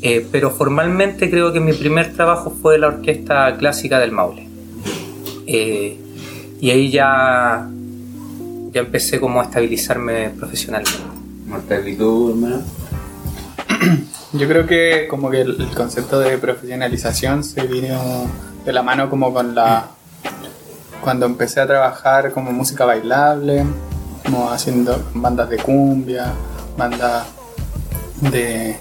Eh, 0.00 0.26
pero 0.30 0.50
formalmente 0.50 1.28
creo 1.28 1.52
que 1.52 1.58
mi 1.58 1.72
primer 1.72 2.14
trabajo 2.14 2.54
fue 2.62 2.78
la 2.78 2.86
orquesta 2.86 3.56
clásica 3.56 3.98
del 3.98 4.12
Maule. 4.12 4.46
Eh, 5.46 5.96
y 6.60 6.70
ahí 6.70 6.90
ya, 6.90 7.68
ya 8.70 8.80
empecé 8.80 9.20
como 9.20 9.40
a 9.40 9.44
estabilizarme 9.44 10.30
profesionalmente. 10.30 11.90
¿y 11.90 11.96
tú, 11.96 12.30
hermano? 12.30 12.62
Yo 14.32 14.46
creo 14.46 14.66
que 14.66 15.06
como 15.08 15.30
que 15.30 15.40
el, 15.40 15.60
el 15.60 15.74
concepto 15.74 16.20
de 16.20 16.36
profesionalización 16.38 17.42
se 17.44 17.62
vino 17.62 18.26
de 18.64 18.72
la 18.72 18.82
mano 18.82 19.08
como 19.08 19.32
con 19.32 19.54
la... 19.54 19.88
Cuando 21.00 21.26
empecé 21.26 21.60
a 21.60 21.66
trabajar 21.66 22.32
como 22.32 22.52
música 22.52 22.84
bailable, 22.84 23.64
como 24.24 24.50
haciendo 24.50 25.08
bandas 25.14 25.48
de 25.48 25.56
cumbia, 25.56 26.32
bandas 26.76 27.26
de... 28.20 28.76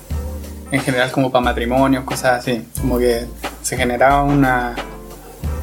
En 0.69 0.81
general 0.81 1.11
como 1.11 1.31
para 1.31 1.45
matrimonios, 1.45 2.03
cosas 2.03 2.39
así. 2.39 2.67
Como 2.81 2.97
que 2.97 3.25
se 3.61 3.77
generaba 3.77 4.23
una, 4.23 4.75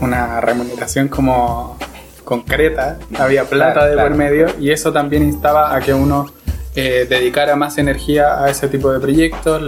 una 0.00 0.40
remuneración 0.40 1.08
como 1.08 1.76
concreta, 2.24 2.98
había 3.18 3.44
plata 3.44 3.72
Claro, 3.74 3.86
de 3.88 3.92
claro. 3.94 4.08
por 4.08 4.16
medio 4.18 4.46
y 4.60 4.70
eso 4.70 4.92
también 4.92 5.22
instaba 5.22 5.74
a 5.74 5.80
que 5.80 5.92
uno 5.94 6.26
eh, 6.74 7.06
dedicara 7.08 7.54
más 7.56 7.78
energía 7.78 8.42
a 8.42 8.48
ese 8.50 8.68
tipo 8.68 8.92
de 8.92 8.98
proyectos, 9.00 9.62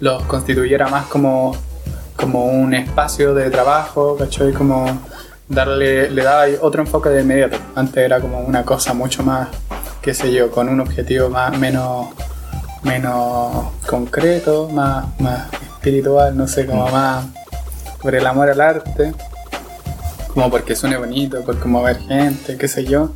los 0.00 0.22
constituyera 0.24 0.88
más 0.88 1.06
como, 1.06 1.56
como 2.16 2.44
un 2.46 2.74
espacio 2.74 3.34
de 3.34 3.50
trabajo, 3.50 4.16
¿cachai? 4.16 4.52
Como 4.52 4.86
darle, 5.48 6.10
le 6.10 6.22
daba 6.22 6.44
otro 6.60 6.82
enfoque 6.82 7.08
de 7.08 7.22
inmediato. 7.22 7.56
Antes 7.74 7.96
era 8.04 8.20
como 8.20 8.40
una 8.40 8.62
cosa 8.64 8.94
mucho 8.94 9.22
más, 9.22 9.48
qué 10.02 10.14
sé 10.14 10.32
yo, 10.32 10.50
con 10.50 10.68
un 10.68 10.80
objetivo 10.80 11.28
más, 11.30 11.56
menos, 11.58 12.08
menos 12.82 13.72
concreto, 13.86 14.68
más, 14.68 15.06
más 15.20 15.48
espiritual, 15.52 16.36
no 16.36 16.46
sé, 16.46 16.66
como 16.66 16.88
más 16.88 17.24
por 18.00 18.14
el 18.14 18.26
amor 18.26 18.50
al 18.50 18.60
arte, 18.60 19.12
como 20.36 20.50
porque 20.50 20.76
suene 20.76 20.98
bonito, 20.98 21.42
por 21.42 21.58
como 21.58 21.82
ver 21.82 21.98
gente, 21.98 22.58
qué 22.58 22.68
sé 22.68 22.84
yo. 22.84 23.14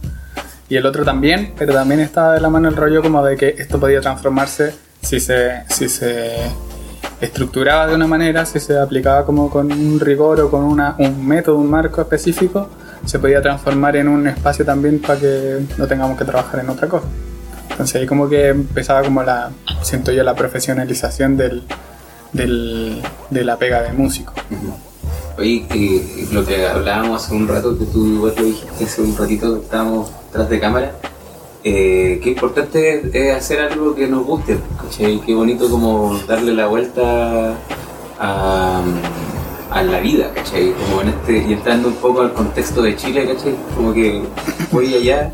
Y 0.71 0.77
el 0.77 0.87
otro 0.87 1.05
también, 1.05 1.53
pero 1.55 1.75
también 1.75 2.01
estaba 2.01 2.33
de 2.33 2.41
la 2.41 2.49
mano 2.49 2.67
el 2.71 2.77
rollo 2.77 3.03
como 3.03 3.23
de 3.23 3.37
que 3.37 3.57
esto 3.59 3.79
podía 3.79 4.01
transformarse 4.01 4.73
si 5.03 5.21
se, 5.21 5.65
si 5.69 5.91
se 5.91 6.35
estructuraba 7.21 7.89
de 7.89 7.95
una 7.95 8.07
manera, 8.07 8.47
si 8.47 8.59
se 8.59 8.79
aplicaba 8.79 9.27
como 9.27 9.51
con 9.51 9.71
un 9.71 10.01
rigor 10.01 10.41
o 10.41 10.51
con 10.51 10.65
una, 10.65 10.95
un 10.99 11.27
método, 11.27 11.57
un 11.57 11.69
marco 11.69 12.01
específico, 12.01 12.71
se 13.05 13.19
podía 13.19 13.43
transformar 13.43 13.97
en 13.97 14.09
un 14.09 14.27
espacio 14.27 14.65
también 14.65 14.99
para 14.99 15.21
que 15.21 15.59
no 15.77 15.87
tengamos 15.87 16.17
que 16.17 16.25
trabajar 16.25 16.61
en 16.61 16.71
otra 16.71 16.89
cosa. 16.89 17.07
Entonces 17.69 17.97
ahí 17.97 18.07
como 18.07 18.31
que 18.31 18.49
empezaba 18.49 19.03
como 19.03 19.23
la, 19.23 19.51
siento 19.83 20.11
yo, 20.11 20.23
la 20.23 20.35
profesionalización 20.35 21.37
del, 21.37 21.65
del, 22.33 23.03
de 23.29 23.45
la 23.45 23.59
pega 23.59 23.83
de 23.83 23.93
músico. 23.93 24.33
Lo 25.41 26.45
que 26.45 26.67
hablábamos 26.67 27.25
hace 27.25 27.35
un 27.35 27.49
rato, 27.49 27.79
que 27.79 27.87
tú 27.87 28.07
igual 28.07 28.35
lo 28.37 28.45
dijiste 28.45 28.85
hace 28.85 29.01
un 29.01 29.17
ratito 29.17 29.55
que 29.55 29.65
estábamos 29.65 30.11
tras 30.31 30.51
de 30.51 30.61
cámara, 30.61 30.95
eh, 31.65 32.21
qué 32.23 32.31
importante 32.31 33.09
es, 33.09 33.15
es 33.15 33.35
hacer 33.35 33.61
algo 33.61 33.95
que 33.95 34.07
nos 34.07 34.25
guste, 34.25 34.59
¿cachai? 34.83 35.19
Qué 35.21 35.35
bonito 35.35 35.71
como 35.71 36.19
darle 36.29 36.53
la 36.53 36.67
vuelta 36.67 37.55
a, 38.19 38.83
a 39.71 39.83
la 39.83 40.01
vida, 40.01 40.31
¿cachai? 40.35 40.75
Como 40.75 41.01
en 41.01 41.09
este, 41.09 41.39
y 41.49 41.55
entrando 41.55 41.89
un 41.89 41.95
poco 41.95 42.21
al 42.21 42.35
contexto 42.35 42.83
de 42.83 42.97
Chile, 42.97 43.27
¿cachai? 43.27 43.55
Como 43.75 43.95
que 43.95 44.23
voy 44.71 44.95
allá, 44.95 45.33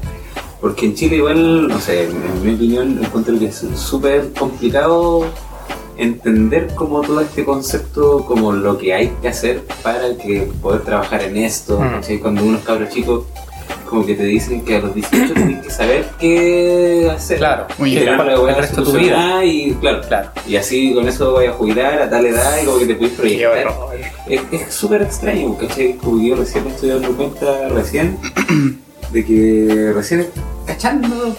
porque 0.61 0.87
en 0.87 0.95
Chile 0.95 1.17
igual, 1.17 1.67
no 1.67 1.81
sé, 1.81 2.05
en 2.05 2.45
mi 2.45 2.55
opinión 2.55 3.01
encuentro 3.03 3.37
que 3.39 3.47
es 3.47 3.65
súper 3.75 4.33
complicado 4.33 5.25
entender 5.99 6.69
como 6.75 7.01
todo 7.01 7.21
este 7.21 7.45
concepto, 7.45 8.25
como 8.27 8.53
lo 8.53 8.77
que 8.79 8.93
hay 8.95 9.13
que 9.23 9.29
hacer 9.29 9.63
para 9.83 10.17
que 10.17 10.49
poder 10.63 10.83
trabajar 10.83 11.23
en 11.23 11.37
esto, 11.37 11.79
Mm. 11.81 12.19
Cuando 12.21 12.45
unos 12.45 12.63
cabros 12.63 12.91
chicos 12.91 13.25
como 13.89 14.05
que 14.05 14.15
te 14.17 14.25
dicen 14.25 14.65
que 14.65 14.77
a 14.77 14.81
los 14.81 14.95
18 14.95 15.33
tienes 15.35 15.65
que 15.65 15.71
saber 15.71 16.07
qué 16.19 17.09
hacer. 17.15 17.39
Claro, 17.39 17.67
y 17.79 17.95
que 17.95 18.01
tener 18.01 18.17
para 18.17 18.35
el 18.35 18.57
resto 18.57 18.81
de 18.81 18.85
tu 18.85 18.91
solucionada 18.91 19.45
y 19.45 19.73
claro, 19.81 20.01
Claro. 20.09 20.31
y 20.47 20.57
así 20.57 20.93
con 20.93 21.07
eso 21.09 21.33
voy 21.33 21.47
a 21.47 21.53
jubilar 21.53 22.03
a 22.03 22.11
tal 22.11 22.27
edad 22.27 22.57
y 22.63 22.67
como 22.67 22.79
que 22.79 22.87
te 22.87 22.95
puedes 22.97 23.15
proyectar. 23.15 23.69
Es 24.29 24.75
súper 24.75 25.03
extraño, 25.03 25.57
¿cachai? 25.57 25.95
Como 25.95 26.21
yo 26.21 26.35
recién 26.37 26.65
me 26.65 26.71
estoy 26.71 26.89
dando 26.91 27.17
cuenta, 27.17 27.69
recién, 27.69 28.19
de 29.13 29.25
que 29.25 29.93
recién 29.95 30.27
cachando 30.67 31.37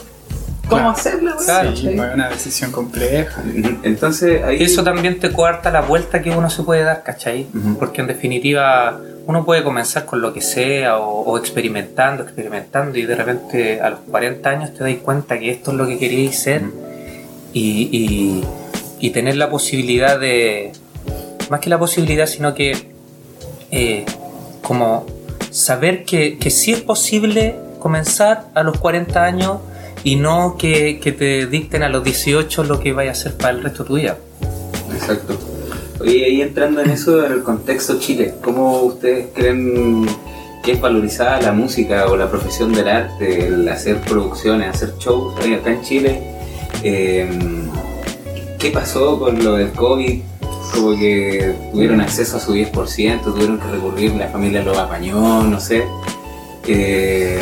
cómo 0.67 0.81
Claro. 0.81 0.89
hacerlo, 0.89 1.35
Claro, 1.43 1.75
Sí, 1.75 1.89
fue 1.95 2.13
una 2.13 2.29
decisión 2.29 2.71
compleja. 2.71 3.41
Entonces 3.83 4.43
ahí... 4.43 4.61
Eso 4.61 4.83
también 4.83 5.19
te 5.19 5.31
coarta 5.31 5.71
la 5.71 5.81
vuelta 5.81 6.21
que 6.21 6.29
uno 6.31 6.49
se 6.49 6.63
puede 6.63 6.83
dar, 6.83 7.03
¿cachai? 7.03 7.47
Porque 7.79 8.01
en 8.01 8.07
definitiva 8.07 8.99
uno 9.25 9.43
puede 9.45 9.63
comenzar 9.63 10.05
con 10.05 10.21
lo 10.21 10.33
que 10.33 10.41
sea 10.41 10.97
o, 10.97 11.21
o 11.21 11.37
experimentando, 11.37 12.23
experimentando 12.23 12.97
y 12.97 13.05
de 13.05 13.15
repente 13.15 13.81
a 13.81 13.89
los 13.89 13.99
40 14.09 14.49
años 14.49 14.73
te 14.73 14.83
das 14.83 14.93
cuenta 15.03 15.37
que 15.39 15.51
esto 15.51 15.71
es 15.71 15.77
lo 15.77 15.85
que 15.87 15.97
queríais 15.97 16.37
ser 16.39 16.61
y, 17.53 17.89
y- 17.91 18.43
y 18.99 19.09
tener 19.11 19.35
la 19.37 19.49
posibilidad 19.49 20.19
de, 20.19 20.71
más 21.49 21.59
que 21.59 21.69
la 21.69 21.77
posibilidad, 21.77 22.25
sino 22.25 22.53
que 22.55 22.89
eh, 23.69 24.05
como 24.63 25.05
saber 25.51 26.03
que, 26.03 26.37
que 26.39 26.49
sí 26.49 26.71
es 26.73 26.81
posible 26.81 27.55
comenzar 27.79 28.45
a 28.55 28.63
los 28.63 28.77
40 28.79 29.23
años 29.23 29.57
y 30.07 30.15
no 30.15 30.55
que, 30.57 31.01
que 31.01 31.11
te 31.11 31.47
dicten 31.47 31.83
a 31.83 31.89
los 31.89 32.01
18 32.01 32.63
lo 32.63 32.79
que 32.79 32.93
vaya 32.93 33.09
a 33.09 33.11
hacer 33.11 33.35
para 33.35 33.49
el 33.49 33.61
resto 33.61 33.83
de 33.83 33.87
tu 33.89 33.95
vida. 33.95 34.17
Exacto. 34.93 35.37
Oye, 35.99 36.23
ahí 36.23 36.41
entrando 36.41 36.79
en 36.79 36.91
eso, 36.91 37.25
en 37.25 37.33
el 37.33 37.43
contexto 37.43 37.99
Chile, 37.99 38.35
¿cómo 38.41 38.83
ustedes 38.83 39.27
creen 39.33 40.05
que 40.63 40.71
es 40.71 40.79
valorizada 40.79 41.41
la 41.41 41.51
música 41.51 42.07
o 42.07 42.15
la 42.15 42.31
profesión 42.31 42.71
del 42.71 42.87
arte, 42.87 43.47
el 43.47 43.67
hacer 43.67 43.99
producciones, 43.99 44.69
hacer 44.69 44.93
shows 44.97 45.37
ahí 45.41 45.55
acá 45.55 45.71
en 45.71 45.81
Chile? 45.81 46.21
Eh, 46.83 47.29
¿Qué 48.59 48.71
pasó 48.71 49.19
con 49.19 49.43
lo 49.43 49.55
del 49.55 49.73
COVID? 49.73 50.21
Como 50.73 50.97
que 50.97 51.53
tuvieron 51.73 51.99
acceso 51.99 52.37
a 52.37 52.39
su 52.39 52.53
10%, 52.53 53.23
tuvieron 53.25 53.59
que 53.59 53.67
recurrir, 53.67 54.15
la 54.15 54.29
familia 54.29 54.63
lo 54.63 54.79
apañó, 54.79 55.43
no 55.43 55.59
sé. 55.59 55.83
Eh, 56.65 57.41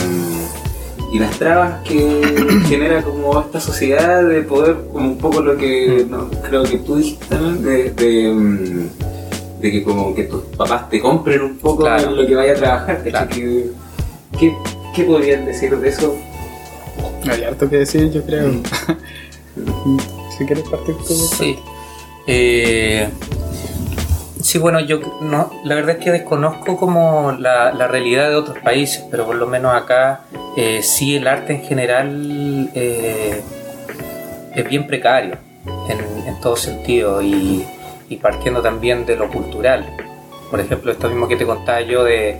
y 1.15 1.19
las 1.19 1.39
trabas 1.39 1.81
que 1.87 2.59
genera 2.67 3.01
como 3.01 3.39
esta 3.39 3.61
sociedad 3.61 4.21
de 4.27 4.41
poder, 4.41 4.75
como 4.91 5.07
un 5.07 5.17
poco 5.17 5.41
lo 5.41 5.55
que 5.55 6.05
no, 6.09 6.29
creo 6.43 6.63
que 6.63 6.77
tú 6.79 6.97
dijiste 6.97 7.25
también, 7.27 7.63
de, 7.63 7.91
de, 7.91 8.29
mm, 8.33 8.89
de 9.61 9.71
que 9.71 9.83
como 9.83 10.13
que 10.13 10.23
tus 10.25 10.41
papás 10.57 10.89
te 10.89 10.99
compren 10.99 11.41
un 11.41 11.57
poco 11.57 11.83
Claro. 11.83 12.11
lo 12.11 12.27
que 12.27 12.35
vaya 12.35 12.51
a 12.51 12.55
trabajar. 12.55 13.01
Claro. 13.03 13.29
Que- 13.29 13.69
¿Qué, 14.37 14.53
¿Qué 14.93 15.03
podrían 15.05 15.45
decir 15.45 15.77
de 15.79 15.87
eso? 15.87 16.13
Hay 17.31 17.43
harto 17.43 17.69
que 17.69 17.77
decir, 17.77 18.11
yo 18.11 18.21
creo. 18.25 18.51
si 20.37 20.45
quieres 20.45 20.67
partir 20.67 20.95
tú. 21.07 21.13
Sí. 21.13 21.55
Eh, 22.27 23.07
sí, 24.55 24.59
bueno, 24.59 24.79
yo 24.79 25.01
no, 25.19 25.51
la 25.65 25.75
verdad 25.75 25.97
es 25.97 26.03
que 26.05 26.11
desconozco 26.11 26.77
como 26.77 27.33
la, 27.33 27.73
la 27.73 27.89
realidad 27.89 28.29
de 28.29 28.35
otros 28.37 28.57
países, 28.59 29.03
pero 29.11 29.25
por 29.25 29.35
lo 29.35 29.47
menos 29.47 29.75
acá 29.75 30.21
eh, 30.55 30.81
sí 30.81 31.17
el 31.17 31.27
arte 31.27 31.55
en 31.55 31.63
general 31.63 32.69
eh, 32.73 33.41
es 34.53 34.69
bien 34.69 34.87
precario 34.87 35.35
en, 35.89 35.99
en 36.25 36.39
todo 36.39 36.55
sentido 36.55 37.21
y, 37.21 37.67
partiendo 38.21 38.61
también 38.61 39.05
de 39.05 39.17
lo 39.17 39.27
cultural. 39.27 39.85
Por 40.49 40.61
ejemplo, 40.61 40.93
esto 40.93 41.09
mismo 41.09 41.27
que 41.27 41.35
te 41.35 41.45
contaba 41.45 41.81
yo 41.81 42.05
de, 42.05 42.37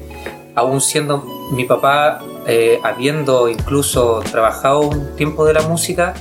aún 0.56 0.80
siendo 0.80 1.18
mi 1.52 1.66
papá, 1.66 2.22
eh, 2.48 2.80
habiendo 2.82 3.50
incluso 3.50 4.22
trabajado 4.32 4.88
un 4.88 5.18
tiempo 5.18 5.44
de 5.44 5.54
la 5.54 5.64
música, 5.64 6.14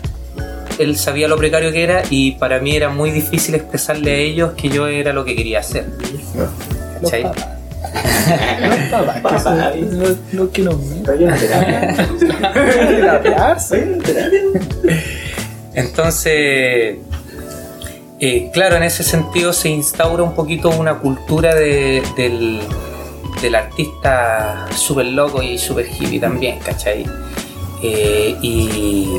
él 0.78 0.97
sabía 0.97 1.28
lo 1.28 1.37
precario 1.37 1.73
que 1.73 1.83
era 1.85 2.02
y 2.11 2.33
para 2.33 2.59
mí 2.61 2.75
era 2.76 2.88
muy 2.88 3.11
difícil 3.11 3.54
expresarle 3.54 4.11
a 4.12 4.16
ellos 4.16 4.52
que 4.57 4.69
yo 4.69 4.87
era 4.88 5.12
lo 5.12 5.25
que 5.25 5.37
quería 5.37 5.61
hacer. 5.61 5.87
Los 7.00 7.11
¿Cachai? 7.11 7.23
Los 7.23 7.33
papás, 9.23 9.45
que 10.52 10.62
terapiarse. 12.97 13.99
Entonces, 15.75 16.97
eh, 18.21 18.50
claro, 18.52 18.76
en 18.76 18.85
ese 18.85 19.02
sentido 19.02 19.52
se 19.52 19.69
instaura 19.69 20.23
un 20.23 20.35
poquito 20.35 20.71
una 20.71 20.99
cultura 20.99 21.54
de- 21.54 22.02
del, 22.16 22.61
del 23.43 23.54
artista 23.54 24.66
súper 24.75 25.07
loco 25.07 25.43
y 25.43 25.59
súper 25.59 25.87
hippie 25.87 26.21
también, 26.21 26.59
¿cachai? 26.61 27.04
Eh, 27.83 28.37
y 28.40 29.16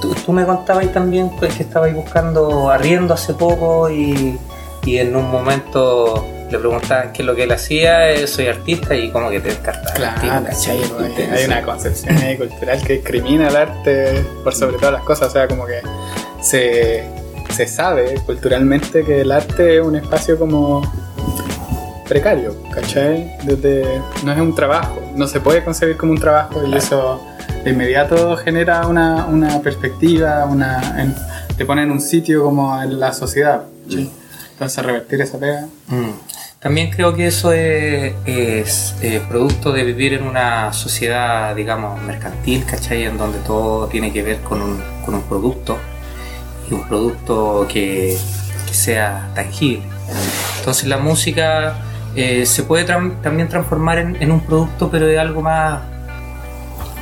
tú, 0.00 0.14
tú 0.14 0.32
me 0.32 0.44
contabas 0.44 0.92
también 0.92 1.30
pues, 1.38 1.54
que 1.54 1.62
estabais 1.62 1.94
buscando 1.94 2.70
arriendo 2.70 3.14
hace 3.14 3.34
poco 3.34 3.90
y, 3.90 4.38
y 4.84 4.98
en 4.98 5.14
un 5.16 5.30
momento 5.30 6.24
le 6.50 6.58
preguntaban 6.58 7.12
qué 7.12 7.22
es 7.22 7.26
lo 7.26 7.34
que 7.34 7.42
él 7.42 7.52
hacía, 7.52 8.10
eh, 8.12 8.26
soy 8.26 8.46
artista 8.46 8.94
y 8.94 9.10
como 9.10 9.30
que 9.30 9.40
te 9.40 9.48
descartaban. 9.48 9.94
Claro, 9.94 10.20
hay, 10.22 11.22
hay 11.22 11.44
una 11.44 11.62
concepción 11.62 12.16
ahí 12.18 12.36
cultural 12.36 12.82
que 12.82 12.94
discrimina 12.94 13.48
el 13.48 13.56
arte 13.56 14.24
por 14.44 14.54
sobre 14.54 14.76
todas 14.76 14.92
las 14.92 15.02
cosas. 15.02 15.28
O 15.28 15.32
sea, 15.32 15.48
como 15.48 15.66
que 15.66 15.80
se, 16.40 17.04
se 17.50 17.66
sabe 17.66 18.20
culturalmente 18.24 19.04
que 19.04 19.22
el 19.22 19.32
arte 19.32 19.78
es 19.78 19.84
un 19.84 19.96
espacio 19.96 20.38
como 20.38 20.82
precario, 22.08 22.54
¿cachai? 22.72 23.36
Desde, 23.42 24.00
no 24.22 24.32
es 24.32 24.38
un 24.38 24.54
trabajo, 24.54 25.00
no 25.16 25.26
se 25.26 25.40
puede 25.40 25.64
concebir 25.64 25.96
como 25.96 26.12
un 26.12 26.20
trabajo 26.20 26.64
y 26.64 26.74
eso 26.76 27.20
de 27.66 27.72
inmediato 27.72 28.36
genera 28.36 28.86
una, 28.86 29.26
una 29.26 29.60
perspectiva, 29.60 30.44
una, 30.46 31.00
en- 31.02 31.14
te 31.56 31.64
pone 31.64 31.82
en 31.82 31.90
un 31.90 32.00
sitio 32.00 32.44
como 32.44 32.80
en 32.80 33.00
la 33.00 33.12
sociedad. 33.12 33.62
¿sí? 33.88 34.08
Entonces 34.52 34.84
revertir 34.84 35.20
esa 35.20 35.38
pega. 35.38 35.66
Mm. 35.88 36.10
También 36.60 36.90
creo 36.90 37.12
que 37.14 37.26
eso 37.26 37.52
es, 37.52 38.14
es, 38.24 38.94
eh, 39.02 39.20
producto 39.28 39.72
de 39.72 39.84
vivir 39.84 40.14
en 40.14 40.22
una 40.24 40.72
sociedad, 40.72 41.54
digamos, 41.56 42.00
mercantil, 42.02 42.64
¿cachai? 42.64 43.04
En 43.04 43.18
donde 43.18 43.38
todo 43.40 43.86
tiene 43.88 44.12
que 44.12 44.22
ver 44.22 44.38
con 44.40 44.62
un, 44.62 44.80
con 45.04 45.14
un 45.14 45.22
producto 45.22 45.76
y 46.70 46.74
un 46.74 46.86
producto 46.88 47.66
que, 47.68 48.16
que 48.66 48.74
sea 48.74 49.28
tangible. 49.34 49.84
Entonces 50.58 50.86
la 50.86 50.98
música 50.98 51.74
eh, 52.14 52.46
se 52.46 52.62
puede 52.62 52.84
también 52.84 53.48
transformar 53.48 53.98
en, 53.98 54.16
en 54.20 54.30
un 54.32 54.40
producto, 54.40 54.88
pero 54.90 55.06
de 55.06 55.18
algo 55.18 55.42
más, 55.42 55.80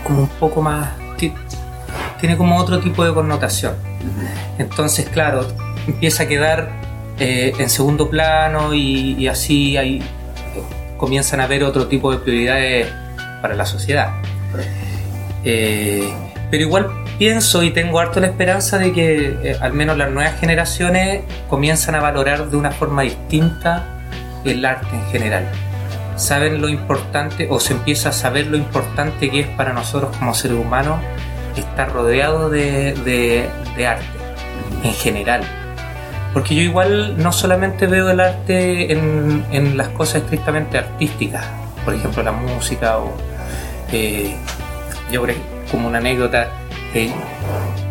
como 0.04 0.20
un 0.20 0.28
poco 0.28 0.62
más, 0.62 0.90
ti- 1.16 1.32
tiene 2.20 2.36
como 2.36 2.56
otro 2.58 2.78
tipo 2.80 3.04
de 3.04 3.12
connotación. 3.12 3.74
Entonces, 4.58 5.08
claro, 5.08 5.46
empieza 5.86 6.24
a 6.24 6.28
quedar 6.28 6.68
eh, 7.18 7.52
en 7.58 7.68
segundo 7.70 8.08
plano 8.10 8.74
y, 8.74 9.14
y 9.18 9.26
así 9.28 9.76
hay, 9.76 10.02
comienzan 10.96 11.40
a 11.40 11.44
haber 11.44 11.64
otro 11.64 11.86
tipo 11.88 12.10
de 12.12 12.18
prioridades 12.18 12.88
para 13.42 13.54
la 13.54 13.66
sociedad. 13.66 14.12
Eh, 15.44 16.08
pero 16.50 16.62
igual 16.62 16.90
pienso 17.18 17.62
y 17.62 17.70
tengo 17.70 17.98
harto 17.98 18.20
la 18.20 18.26
esperanza 18.28 18.78
de 18.78 18.92
que 18.92 19.36
eh, 19.42 19.56
al 19.60 19.72
menos 19.72 19.96
las 19.96 20.10
nuevas 20.10 20.38
generaciones 20.40 21.22
comienzan 21.48 21.94
a 21.94 22.00
valorar 22.00 22.50
de 22.50 22.56
una 22.56 22.70
forma 22.70 23.02
distinta 23.02 23.84
el 24.44 24.64
arte 24.64 24.86
en 24.94 25.04
general. 25.10 25.48
Saben 26.16 26.60
lo 26.60 26.68
importante 26.68 27.48
o 27.50 27.58
se 27.58 27.72
empieza 27.72 28.10
a 28.10 28.12
saber 28.12 28.46
lo 28.46 28.56
importante 28.56 29.30
que 29.30 29.40
es 29.40 29.46
para 29.48 29.72
nosotros 29.72 30.16
como 30.16 30.32
seres 30.34 30.56
humanos 30.58 30.98
estar 31.56 31.92
rodeado 31.92 32.50
de, 32.50 33.48
arte 33.86 34.04
en 34.84 34.92
general. 34.92 35.42
Porque 36.32 36.54
yo 36.54 36.62
igual 36.62 37.16
no 37.22 37.32
solamente 37.32 37.86
veo 37.86 38.10
el 38.10 38.20
arte 38.20 38.92
en, 38.92 39.76
las 39.76 39.88
cosas 39.88 40.22
estrictamente 40.22 40.78
artísticas, 40.78 41.44
por 41.84 41.94
ejemplo 41.94 42.22
la 42.22 42.32
música 42.32 42.98
o 42.98 43.12
eh, 43.92 44.34
yo 45.12 45.24
ej- 45.26 45.36
como 45.70 45.88
una 45.88 45.98
anécdota, 45.98 46.48
eh, 46.92 47.10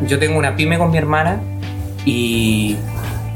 yo 0.06 0.20
tengo 0.20 0.38
una 0.38 0.56
pyme 0.56 0.78
con 0.78 0.92
mi 0.92 0.98
hermana 0.98 1.40
y, 2.06 2.76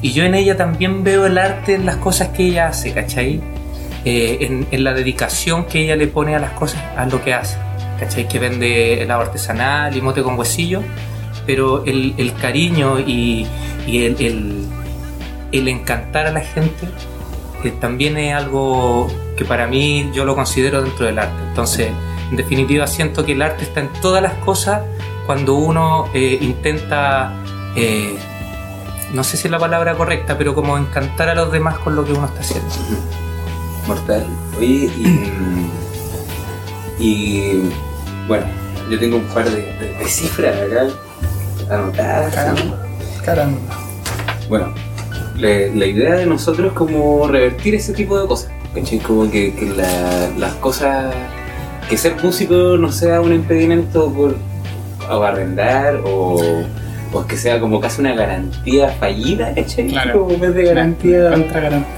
y 0.01 0.11
yo 0.11 0.23
en 0.25 0.35
ella 0.35 0.57
también 0.57 1.03
veo 1.05 1.25
el 1.25 1.37
arte 1.37 1.75
en 1.75 1.85
las 1.85 1.95
cosas 1.97 2.29
que 2.29 2.47
ella 2.47 2.67
hace, 2.67 2.93
¿cachai? 2.93 3.41
Eh, 4.09 4.37
en, 4.45 4.67
en 4.71 4.83
la 4.85 4.93
dedicación 4.93 5.65
que 5.65 5.81
ella 5.83 5.97
le 5.97 6.07
pone 6.07 6.33
a 6.33 6.39
las 6.39 6.51
cosas, 6.51 6.81
a 6.95 7.05
lo 7.07 7.21
que 7.21 7.33
hace, 7.33 7.57
¿cachai? 7.99 8.25
Que 8.27 8.39
vende 8.39 9.01
helado 9.03 9.21
artesanal 9.21 9.93
y 9.97 10.01
mote 10.01 10.23
con 10.23 10.39
huesillo, 10.39 10.81
pero 11.45 11.83
el, 11.83 12.13
el 12.17 12.33
cariño 12.35 12.99
y, 12.99 13.45
y 13.85 14.05
el, 14.05 14.15
el- 14.21 14.65
el 15.51 15.67
encantar 15.67 16.25
a 16.27 16.31
la 16.31 16.39
gente 16.41 16.87
eh, 17.65 17.71
también 17.81 18.17
es 18.17 18.33
algo 18.33 19.07
que 19.37 19.43
para 19.45 19.65
mí 19.67 20.09
yo 20.13 20.23
lo 20.23 20.35
considero 20.35 20.81
dentro 20.81 21.05
del 21.05 21.19
arte. 21.19 21.41
Entonces, 21.49 21.89
en 22.31 22.37
definitiva, 22.37 22.87
siento 22.87 23.25
que 23.25 23.33
el 23.33 23.41
arte 23.41 23.63
está 23.63 23.79
en 23.81 23.89
todas 24.01 24.21
las 24.23 24.33
cosas 24.35 24.83
cuando 25.25 25.55
uno 25.55 26.07
eh, 26.13 26.37
intenta, 26.39 27.33
eh, 27.75 28.15
no 29.13 29.23
sé 29.25 29.35
si 29.37 29.47
es 29.47 29.51
la 29.51 29.59
palabra 29.59 29.95
correcta, 29.95 30.37
pero 30.37 30.53
como 30.55 30.77
encantar 30.77 31.27
a 31.29 31.35
los 31.35 31.51
demás 31.51 31.77
con 31.79 31.95
lo 31.95 32.05
que 32.05 32.13
uno 32.13 32.27
está 32.27 32.39
haciendo. 32.39 32.69
Mortal. 33.87 34.25
Oye, 34.57 34.89
y. 34.97 35.29
Y. 37.03 37.69
Bueno, 38.27 38.45
yo 38.89 38.99
tengo 38.99 39.17
un 39.17 39.23
par 39.25 39.49
de, 39.49 39.61
de- 39.61 39.95
de 39.99 40.05
cifras 40.07 40.55
acá 40.55 40.87
anotadas. 41.73 42.33
Caramba. 42.35 42.77
Caramba. 43.23 43.57
Bueno, 44.49 44.73
la, 45.37 45.49
la 45.73 45.85
idea 45.85 46.15
de 46.15 46.25
nosotros 46.25 46.67
es 46.67 46.73
como 46.73 47.27
revertir 47.27 47.75
ese 47.75 47.93
tipo 47.93 48.19
de 48.19 48.27
cosas. 48.27 48.51
¿cachai? 48.73 48.99
Como 48.99 49.29
que, 49.29 49.53
que 49.53 49.65
la- 49.65 50.29
las 50.37 50.53
cosas. 50.55 51.13
Que 51.89 51.95
ser 51.97 52.15
músico 52.21 52.77
no 52.77 52.91
sea 52.91 53.21
un 53.21 53.33
impedimento 53.33 54.11
por 54.11 54.35
o 55.09 55.23
arrendar 55.23 56.01
o, 56.05 56.37
o 57.13 57.25
que 57.25 57.37
sea 57.37 57.61
como 57.61 57.79
casi 57.79 58.01
una 58.01 58.13
garantía 58.13 58.89
fallida, 58.99 59.53
¿cachai? 59.55 59.87
Claro. 59.87 60.19
Como 60.23 60.31
en 60.33 60.41
vez 60.41 60.53
de 60.53 60.63
garantía. 60.65 61.29
Contra 61.31 61.61
garantía. 61.61 61.93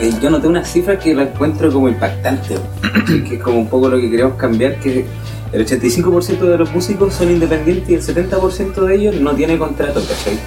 Eh, 0.00 0.12
yo 0.22 0.30
noté 0.30 0.48
una 0.48 0.64
cifra 0.64 0.98
que 0.98 1.14
la 1.14 1.24
encuentro 1.24 1.70
como 1.70 1.88
impactante, 1.88 2.56
que 3.28 3.34
es 3.36 3.42
como 3.42 3.58
un 3.58 3.68
poco 3.68 3.88
lo 3.88 3.98
que 4.00 4.10
queremos 4.10 4.34
cambiar, 4.34 4.80
que 4.80 5.04
el 5.52 5.66
85% 5.66 6.38
de 6.38 6.56
los 6.58 6.72
músicos 6.72 7.12
son 7.12 7.30
independientes 7.30 7.88
y 7.90 7.94
el 7.94 8.02
70% 8.02 8.74
de 8.86 8.94
ellos 8.94 9.16
no 9.16 9.32
tiene 9.34 9.58
contrato, 9.58 10.00
¿cachai? 10.00 10.38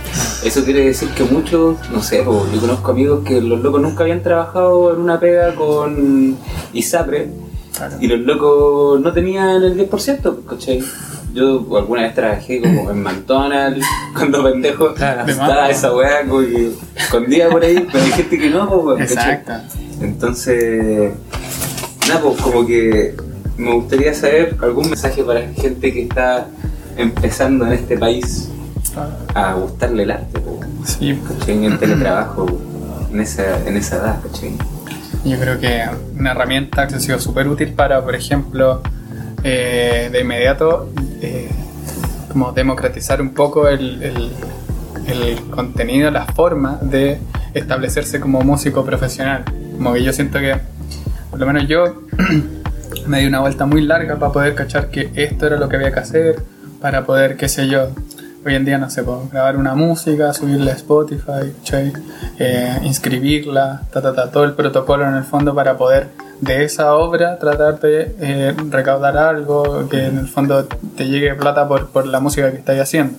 Eso 0.44 0.63
quiere 0.63 0.86
decir 0.86 1.10
que 1.10 1.24
muchos, 1.26 1.78
no 1.92 2.02
sé, 2.02 2.24
po, 2.24 2.48
yo 2.54 2.62
conozco 2.62 2.92
amigos 2.92 3.24
que 3.26 3.42
los 3.42 3.62
locos 3.62 3.82
nunca 3.82 4.04
habían 4.04 4.24
trabajado 4.24 4.94
en 4.94 5.02
una 5.02 5.20
pega 5.20 5.54
con 5.56 6.38
ISAPRE 6.74 7.30
Claro. 7.76 7.96
y 8.00 8.08
los 8.08 8.20
locos 8.22 9.02
no 9.02 9.12
tenían 9.13 9.62
el 9.63 9.78
10%, 9.89 10.46
¿cachai? 10.46 10.84
Yo 11.34 11.65
alguna 11.78 12.04
vez 12.04 12.13
trabajé 12.13 12.62
como 12.62 12.91
en 12.91 13.02
McDonald's, 13.02 13.86
cuando 14.13 14.43
pendejo 14.43 14.93
Claro. 14.93 15.26
estaba 15.30 15.69
esa 15.69 15.93
weá 15.96 16.22
como 16.28 16.41
que 16.41 16.72
escondida 16.96 17.50
por 17.50 17.63
ahí, 17.63 17.88
pero 17.91 18.04
hay 18.04 18.12
gente 18.12 18.38
que 18.38 18.50
no, 18.50 18.69
pues. 18.82 19.12
Exacto. 19.12 19.54
Entonces, 20.02 21.12
nada, 22.08 22.22
pues 22.22 22.41
como 22.41 22.65
que 22.65 23.15
me 23.58 23.74
gustaría 23.74 24.13
saber 24.13 24.56
algún 24.62 24.89
mensaje 24.89 25.24
para 25.24 25.41
gente 25.54 25.91
que 25.93 26.04
está 26.04 26.48
empezando 26.98 27.65
en 27.65 27.74
este 27.74 27.98
país 27.98 28.50
a 29.34 29.54
gustarle 29.56 30.04
el 30.04 30.12
arte, 30.12 30.39
pues, 30.39 30.91
Sí. 30.98 31.17
En 31.48 31.63
el 31.63 31.80
teletrabajo, 31.80 32.46
en 33.12 33.19
esa, 33.22 33.65
en 33.67 33.78
esa 33.78 33.96
edad, 33.98 34.22
¿cachai? 34.22 34.52
Yo 35.24 35.39
creo 35.39 35.60
que 35.60 35.82
una 36.19 36.32
herramienta 36.32 36.88
que 36.88 36.96
ha 36.96 37.00
sido 37.00 37.19
súper 37.19 37.48
útil 37.48 37.74
para, 37.74 38.04
por 38.04 38.13
ejemplo, 38.13 38.82
eh, 39.43 40.10
de 40.12 40.21
inmediato, 40.21 40.89
eh, 41.21 41.49
como 42.32 42.51
democratizar 42.51 43.21
un 43.21 43.34
poco 43.34 43.67
el, 43.67 44.01
el- 44.03 44.32
contenido, 45.51 46.10
la 46.12 46.25
forma 46.25 46.79
de 46.82 47.19
establecerse 47.53 48.19
como 48.19 48.41
músico 48.41 48.84
profesional. 48.84 49.43
Como 49.77 49.93
que 49.93 50.01
yo 50.03 50.12
siento 50.13 50.39
que, 50.39 50.56
por 51.29 51.39
lo 51.39 51.45
menos 51.45 51.67
yo, 51.67 51.84
me 53.08 53.19
di 53.19 53.27
una 53.27 53.41
vuelta 53.41 53.65
muy 53.65 53.82
larga 53.82 54.15
para 54.17 54.32
poder 54.32 54.56
cachar 54.56 54.89
que 54.89 55.12
esto 55.15 55.45
era 55.47 55.58
lo 55.58 55.67
que 55.69 55.75
había 55.75 55.91
que 55.91 55.99
hacer, 55.99 56.41
para 56.82 57.06
poder, 57.06 57.38
qué 57.38 57.47
sé 57.49 57.67
yo, 57.67 57.89
hoy 58.45 58.56
en 58.56 58.65
día 58.65 58.77
no 58.77 58.89
sé, 58.89 59.03
puedo 59.03 59.27
grabar 59.32 59.56
una 59.58 59.75
música, 59.75 60.34
subirla 60.34 60.71
a 60.71 60.75
Spotify. 60.75 61.53
Eh, 62.39 62.79
inscribirla, 62.84 63.82
ta, 63.91 64.01
todo 64.32 64.43
el 64.45 64.53
protocolo 64.53 65.08
en 65.08 65.15
el 65.15 65.23
fondo 65.23 65.53
para 65.53 65.77
poder 65.77 66.08
de 66.43 66.63
esa 66.65 66.95
obra 66.95 67.39
tratar 67.39 67.79
de 67.79 68.15
eh, 68.19 68.53
recaudar 68.69 69.17
algo, 69.17 69.88
que 69.89 70.06
en 70.08 70.17
el 70.17 70.27
fondo 70.27 70.65
te 70.97 71.08
llegue 71.08 71.34
plata 71.36 71.67
por, 71.67 71.89
por 71.89 72.06
la 72.06 72.19
música 72.19 72.51
que 72.51 72.58
estáis 72.58 72.82
haciendo. 72.82 73.17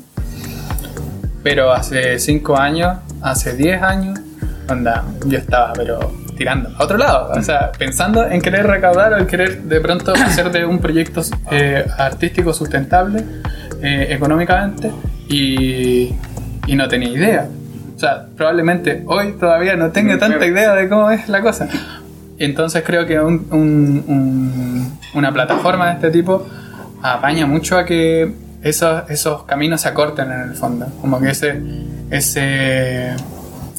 Pero 1.42 1.72
hace 1.72 2.18
5 2.18 2.56
años, 2.56 2.98
hace 3.22 3.54
10 3.54 3.82
años, 3.82 4.20
onda, 4.68 5.04
yo 5.26 5.38
estaba, 5.38 5.72
pero 5.72 6.12
tirando 6.36 6.70
a 6.76 6.84
otro 6.84 6.98
lado, 6.98 7.32
o 7.34 7.42
sea, 7.42 7.70
pensando 7.72 8.26
en 8.26 8.40
querer 8.42 8.66
recaudar 8.66 9.12
o 9.12 9.18
en 9.18 9.26
querer 9.26 9.62
de 9.62 9.80
pronto 9.80 10.12
hacer 10.26 10.50
de 10.50 10.66
un 10.66 10.78
proyecto 10.78 11.22
eh, 11.50 11.86
artístico 11.96 12.52
sustentable 12.52 13.24
eh, 13.80 14.08
económicamente 14.10 14.90
y, 15.28 16.14
y 16.66 16.76
no 16.76 16.88
tenía 16.88 17.08
idea. 17.08 17.48
O 17.94 17.98
sea, 17.98 18.26
probablemente 18.36 19.04
hoy 19.06 19.32
todavía 19.38 19.76
no 19.76 19.90
tenga 19.92 20.18
tanta 20.18 20.44
idea 20.44 20.74
de 20.74 20.88
cómo 20.88 21.10
es 21.10 21.28
la 21.28 21.40
cosa. 21.40 21.68
Entonces 22.38 22.82
creo 22.84 23.06
que 23.06 23.18
un- 23.20 23.46
un- 23.50 24.04
un- 24.08 24.98
una 25.14 25.32
plataforma 25.32 25.86
de 25.88 25.92
este 25.94 26.10
tipo 26.10 26.44
apaña 27.02 27.46
mucho 27.46 27.78
a 27.78 27.84
que 27.84 28.32
esos, 28.62 29.08
esos 29.10 29.42
caminos 29.44 29.82
se 29.82 29.88
acorten 29.88 30.30
en 30.32 30.40
el 30.40 30.54
fondo. 30.54 30.86
Como 31.00 31.20
que 31.20 31.30
ese, 31.30 31.60
ese, 32.10 33.10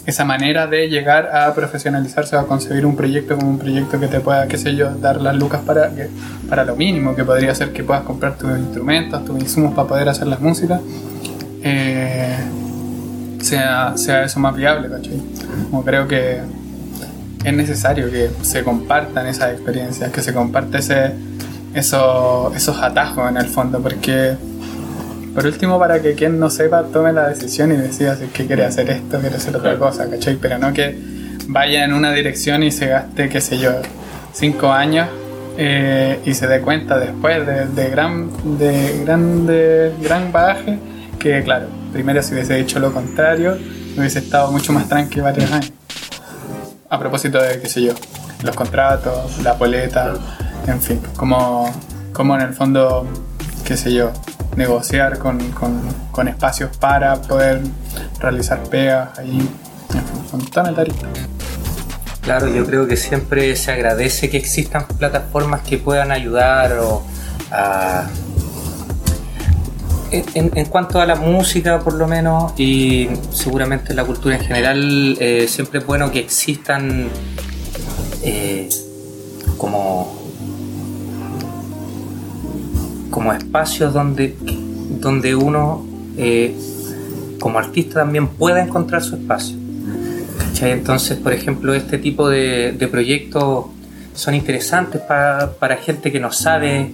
esa 0.06 0.24
manera 0.26 0.68
de 0.68 0.88
llegar 0.89 1.36
a 1.36 1.54
profesionalizarse 1.54 2.36
o 2.36 2.39
a 2.39 2.48
concebir 2.48 2.86
un 2.86 2.96
proyecto 2.96 3.36
como 3.36 3.50
un 3.50 3.58
proyecto 3.60 4.00
que 4.00 4.08
te 4.08 4.20
pueda, 4.20 4.48
qué 4.48 4.58
sé 4.58 4.76
yo, 4.76 4.94
dar 4.96 5.20
las 5.22 5.36
lucas 5.36 5.62
para, 5.65 5.91
para 6.48 6.63
lo 6.63 6.76
mínimo, 6.76 7.15
que 7.15 7.24
podría 7.26 7.54
ser 7.56 7.74
que 7.74 7.84
puedas 7.84 8.04
comprar 8.04 8.38
tus 8.38 8.52
instrumentos, 8.60 9.26
tus 9.26 9.39
insumos 9.39 9.74
para 9.74 9.88
poder 9.88 10.08
hacer 10.10 10.28
las 10.28 10.39
músicas. 10.39 10.80
eh, 11.63 12.36
sea, 13.41 13.98
sea 13.98 14.24
eso 14.24 14.39
más 14.39 14.56
viable, 14.56 14.89
¿cachai? 14.89 15.20
Como 15.70 15.84
creo 15.84 16.08
que 16.08 16.39
es 17.45 17.53
necesario 17.53 18.10
que 18.12 18.29
se 18.41 18.63
compartan 18.63 19.27
esas 19.27 19.53
experiencias, 19.53 20.12
que 20.12 20.21
se 20.21 20.34
comparte 20.34 20.79
ese, 20.79 21.12
eso- 21.73 22.51
esos 22.55 22.77
atajos 22.81 23.29
en 23.29 23.38
el 23.38 23.45
fondo, 23.47 23.79
porque 23.81 24.36
por 25.34 25.45
último 25.45 25.77
para 25.77 26.01
que 26.01 26.13
quien 26.13 26.39
no 26.39 26.49
sepa 26.49 26.84
tome 26.84 27.12
la 27.13 27.27
decisión 27.27 27.71
y 27.71 27.75
decida 27.75 28.15
si 28.15 28.23
es 28.25 28.31
que 28.31 28.45
quiere 28.47 28.65
hacer 28.65 28.89
esto, 28.89 29.19
quiere 29.19 29.36
hacer 29.36 29.55
otra 29.55 29.77
cosa, 29.77 30.10
¿cachai? 30.10 30.38
Pero 30.38 30.58
no 30.58 30.73
que 30.73 30.97
vaya 31.47 31.84
en 31.86 31.93
una 31.93 32.12
dirección 32.13 32.63
y 32.63 32.71
se 32.71 32.88
gaste, 32.88 33.29
qué 33.29 33.41
sé 33.41 33.58
yo, 33.58 33.71
cinco 34.34 34.71
años 34.71 35.08
eh, 35.58 36.19
y 36.25 36.34
se 36.34 36.47
dé 36.47 36.62
cuenta 36.62 36.97
después 36.97 37.45
de, 37.45 37.65
de 37.67 37.89
gran, 37.89 38.29
de, 38.58 39.01
gran, 39.05 39.45
de 39.45 39.91
gran 40.01 40.31
bagaje 40.31 40.79
que, 41.19 41.43
claro, 41.43 41.67
primero 41.93 42.21
si 42.23 42.34
hubiese 42.34 42.60
hecho 42.60 42.79
lo 42.79 42.91
contrario, 42.93 43.58
hubiese 43.97 44.19
estado 44.19 44.51
mucho 44.51 44.73
más 44.73 44.88
tranquilo 44.89 45.23
varios 45.23 45.51
años. 45.51 45.71
A 46.88 47.00
propósito 47.00 47.41
de, 47.41 47.60
qué 47.60 47.67
sé 47.67 47.82
yo, 47.82 47.93
los 48.43 48.56
contratos, 48.56 49.39
la 49.41 49.58
poleta, 49.58 50.13
en 50.67 50.80
fin, 50.80 51.02
como, 51.17 51.71
como 52.13 52.36
en 52.36 52.41
el 52.41 52.54
fondo, 52.54 53.08
qué 53.65 53.76
sé 53.76 53.91
yo, 53.91 54.12
negociar 54.56 55.17
con, 55.17 55.39
con, 55.52 55.82
con 56.12 56.28
espacios 56.28 56.76
para 56.78 57.15
poder 57.15 57.62
realizar 58.19 58.62
pegas 58.63 59.17
ahí, 59.17 59.39
en 59.39 60.06
fin, 60.06 60.28
son 60.30 60.45
todas 60.45 60.78
aristas. 60.78 61.10
Claro, 62.21 62.48
yo 62.48 62.65
creo 62.65 62.88
que 62.88 62.98
siempre 62.98 63.56
se 63.56 63.71
agradece 63.71 64.30
que 64.30 64.38
existan 64.38 64.86
plataformas 64.86 65.62
que 65.62 65.78
puedan 65.78 66.12
ayudar 66.12 66.74
o 66.80 67.04
a... 67.52 68.08
En, 70.34 70.65
cuanto 70.65 71.01
a 71.01 71.06
la 71.06 71.15
música, 71.15 71.80
por 71.80 71.93
lo 71.95 72.08
menos, 72.08 72.54
y 72.58 73.10
seguramente 73.32 73.93
la 73.93 74.06
cultura 74.06 74.36
en 74.36 74.41
general, 74.41 75.17
eh, 75.19 75.45
siempre 75.47 75.80
es 75.80 75.86
bueno 75.86 76.12
que 76.12 76.19
existan 76.19 77.10
eh, 78.23 78.69
como, 79.58 80.15
como 83.10 83.34
espacios 83.34 83.93
donde, 83.93 84.36
donde 85.01 85.36
uno, 85.36 85.86
eh, 86.17 86.56
como 87.39 87.60
artista, 87.60 88.01
también 88.01 88.28
pueda 88.28 88.62
encontrar 88.62 89.04
su 89.04 89.15
espacio. 89.15 89.58
¿Cachai? 90.38 90.71
Entonces, 90.71 91.17
por 91.17 91.34
ejemplo, 91.34 91.73
este 91.73 91.97
tipo 91.97 92.30
de, 92.30 92.71
de 92.71 92.88
proyectos 92.88 93.65
son 94.13 94.34
interesantes 94.34 95.01
para, 95.01 95.51
para 95.54 95.75
gente 95.75 96.12
que 96.12 96.19
no 96.21 96.32
sabe 96.32 96.93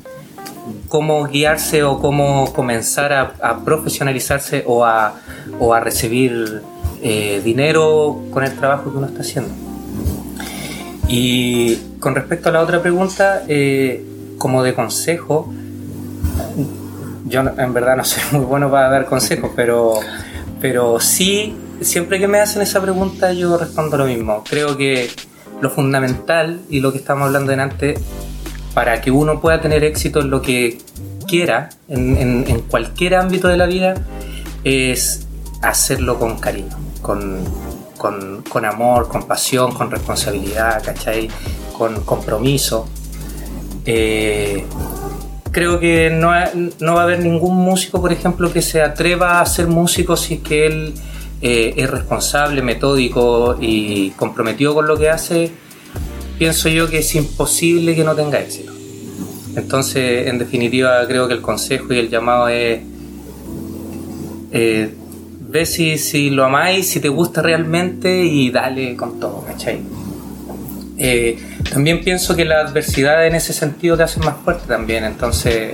cómo 0.92 1.26
guiarse 1.26 1.84
o 1.84 2.00
cómo 2.00 2.52
comenzar 2.52 3.14
a, 3.14 3.34
a 3.42 3.64
profesionalizarse 3.64 4.66
o 4.68 4.84
a, 4.84 5.14
o 5.58 5.74
a 5.74 5.80
recibir 5.80 6.62
eh, 7.02 7.42
dinero 7.46 8.22
con 8.30 8.44
el 8.44 8.54
trabajo 8.58 8.92
que 8.92 8.98
uno 8.98 9.08
está 9.08 9.22
haciendo. 9.22 9.54
Y 11.08 11.78
con 12.02 12.14
respecto 12.14 12.50
a 12.50 12.52
la 12.52 12.60
otra 12.60 12.82
pregunta, 12.82 13.44
eh, 13.48 14.06
como 14.38 14.64
de 14.64 14.74
consejo, 14.74 15.54
yo 17.26 17.40
en 17.40 17.74
verdad 17.74 17.96
no 17.96 18.04
soy 18.04 18.24
muy 18.34 18.46
bueno 18.46 18.70
para 18.70 18.90
dar 18.90 19.06
consejos, 19.06 19.52
pero, 19.56 19.94
pero 20.60 21.00
sí, 21.00 21.56
siempre 21.80 22.20
que 22.20 22.28
me 22.28 22.40
hacen 22.42 22.62
esa 22.62 22.82
pregunta 22.82 23.32
yo 23.32 23.58
respondo 23.58 23.98
lo 23.98 24.08
mismo. 24.08 24.44
Creo 24.44 24.76
que 24.76 25.10
lo 25.62 25.70
fundamental 25.70 26.60
y 26.70 26.82
lo 26.82 26.92
que 26.92 26.98
estamos 26.98 27.28
hablando 27.28 27.54
antes, 27.54 27.98
para 28.74 29.02
que 29.02 29.12
uno 29.12 29.42
pueda 29.42 29.62
tener 29.62 29.84
éxito 29.84 30.22
en 30.22 30.30
lo 30.30 30.42
que 30.42 30.78
quiera, 31.28 31.70
en, 31.88 32.62
cualquier 32.70 33.16
ámbito 33.16 33.48
de 33.48 33.58
la 33.58 33.66
vida, 33.66 33.96
es 34.64 35.28
hacerlo 35.62 36.20
con 36.20 36.40
cariño, 36.40 36.78
con, 37.02 38.66
amor, 38.66 39.08
con 39.08 39.28
pasión, 39.28 39.74
con 39.74 39.92
responsabilidad. 39.92 40.82
Con 41.78 42.02
compromiso. 42.02 42.88
Eh, 43.86 44.66
creo 45.52 45.80
que 45.80 46.10
no 46.12 46.30
va 46.30 47.02
a 47.02 47.04
haber 47.04 47.20
ningún 47.20 47.56
músico, 47.58 48.00
por 48.00 48.12
ejemplo, 48.14 48.54
que 48.54 48.62
se 48.62 48.82
atreva 48.82 49.42
a 49.42 49.46
ser 49.46 49.68
músico 49.68 50.16
si 50.16 50.36
es 50.36 50.40
que 50.42 50.66
él 50.68 50.94
eh, 51.42 51.74
es 51.76 51.90
responsable, 51.90 52.62
metódico 52.62 53.58
y 53.60 54.12
comprometido 54.12 54.76
con 54.76 54.88
lo 54.88 54.98
que 54.98 55.10
hace. 55.10 55.52
Pienso 56.42 56.70
yo 56.70 56.90
que 56.90 56.98
es 56.98 57.14
imposible 57.14 57.96
que 57.96 58.04
no 58.04 58.16
tenga 58.16 58.40
éxito. 58.40 58.74
Entonces, 59.56 60.26
en 60.26 60.40
definitiva, 60.40 61.06
creo 61.08 61.28
que 61.28 61.36
el 61.36 61.42
consejo 61.42 61.94
y 61.94 62.00
el 62.00 62.10
llamado 62.10 62.48
es 62.48 62.80
eh, 64.52 64.90
ve 65.40 65.68
si, 65.68 66.00
si 66.00 66.32
lo 66.32 66.44
amáis, 66.44 66.90
si 66.90 67.00
te 67.00 67.10
gusta 67.10 67.44
realmente 67.44 68.24
y 68.26 68.50
dale 68.50 68.96
con 68.96 69.20
todo, 69.20 69.46
¿cachai? 69.46 69.82
Eh, 70.98 71.38
también 71.72 72.04
pienso 72.04 72.36
que 72.36 72.44
la 72.44 72.62
adversidad 72.62 73.28
en 73.28 73.36
ese 73.36 73.54
sentido 73.54 73.96
te 73.96 74.02
hace 74.02 74.20
más 74.22 74.38
fuerte 74.44 74.64
también, 74.68 75.04
entonces 75.04 75.74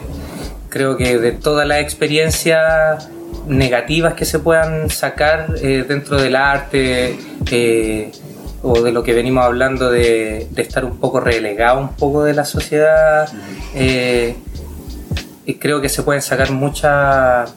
creo 0.68 0.98
que 0.98 1.18
de 1.18 1.32
todas 1.32 1.66
las 1.66 1.80
experiencias 1.80 3.08
negativas 3.48 4.16
que 4.16 4.26
se 4.26 4.40
puedan 4.40 4.90
sacar 4.90 5.56
eh, 5.62 5.86
dentro 5.88 6.22
del 6.22 6.36
arte 6.36 7.18
eh, 7.52 8.12
o 8.70 8.82
de 8.82 8.92
lo 8.92 9.04
que 9.04 9.14
venimos 9.14 9.46
hablando 9.46 9.90
de, 9.90 10.48
de 10.52 10.62
estar 10.62 10.84
un 10.86 10.98
poco 10.98 11.20
relegado 11.20 11.80
un 11.80 11.90
poco 11.90 12.24
de 12.24 12.34
la 12.34 12.46
sociedad, 12.46 13.30
eh, 13.74 14.36
y 15.46 15.54
creo 15.56 15.80
que 15.80 15.90
se 15.90 16.04
pueden 16.04 16.22
sacar 16.22 16.52
muchas 16.52 17.54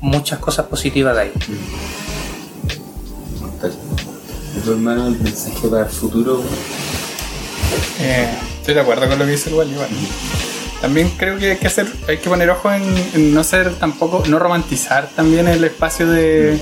muchas 0.00 0.38
cosas 0.38 0.66
positivas 0.66 1.14
de 1.14 1.22
ahí. 1.22 1.32
¿Y 4.56 4.60
tu 4.60 4.72
hermano 4.72 5.08
el 5.08 5.18
mensaje 5.18 5.68
para 5.68 5.84
el 5.84 5.90
futuro? 5.90 6.42
Eh, 8.00 8.28
estoy 8.58 8.74
de 8.74 8.80
acuerdo 8.80 9.08
con 9.08 9.18
lo 9.18 9.24
que 9.24 9.32
dice 9.32 9.50
el 9.50 9.56
Wally, 9.56 9.72
igual. 9.72 9.88
También 10.80 11.10
creo 11.16 11.38
que 11.38 11.52
hay 11.52 11.56
que 11.56 11.66
hacer, 11.66 11.86
hay 12.06 12.18
que 12.18 12.28
poner 12.28 12.50
ojo 12.50 12.70
en, 12.72 12.82
en 13.14 13.34
no 13.34 13.42
ser 13.42 13.74
tampoco, 13.74 14.22
no 14.28 14.38
romantizar 14.38 15.08
también 15.16 15.48
el 15.48 15.64
espacio 15.64 16.08
de, 16.08 16.60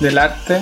del 0.00 0.18
arte, 0.18 0.60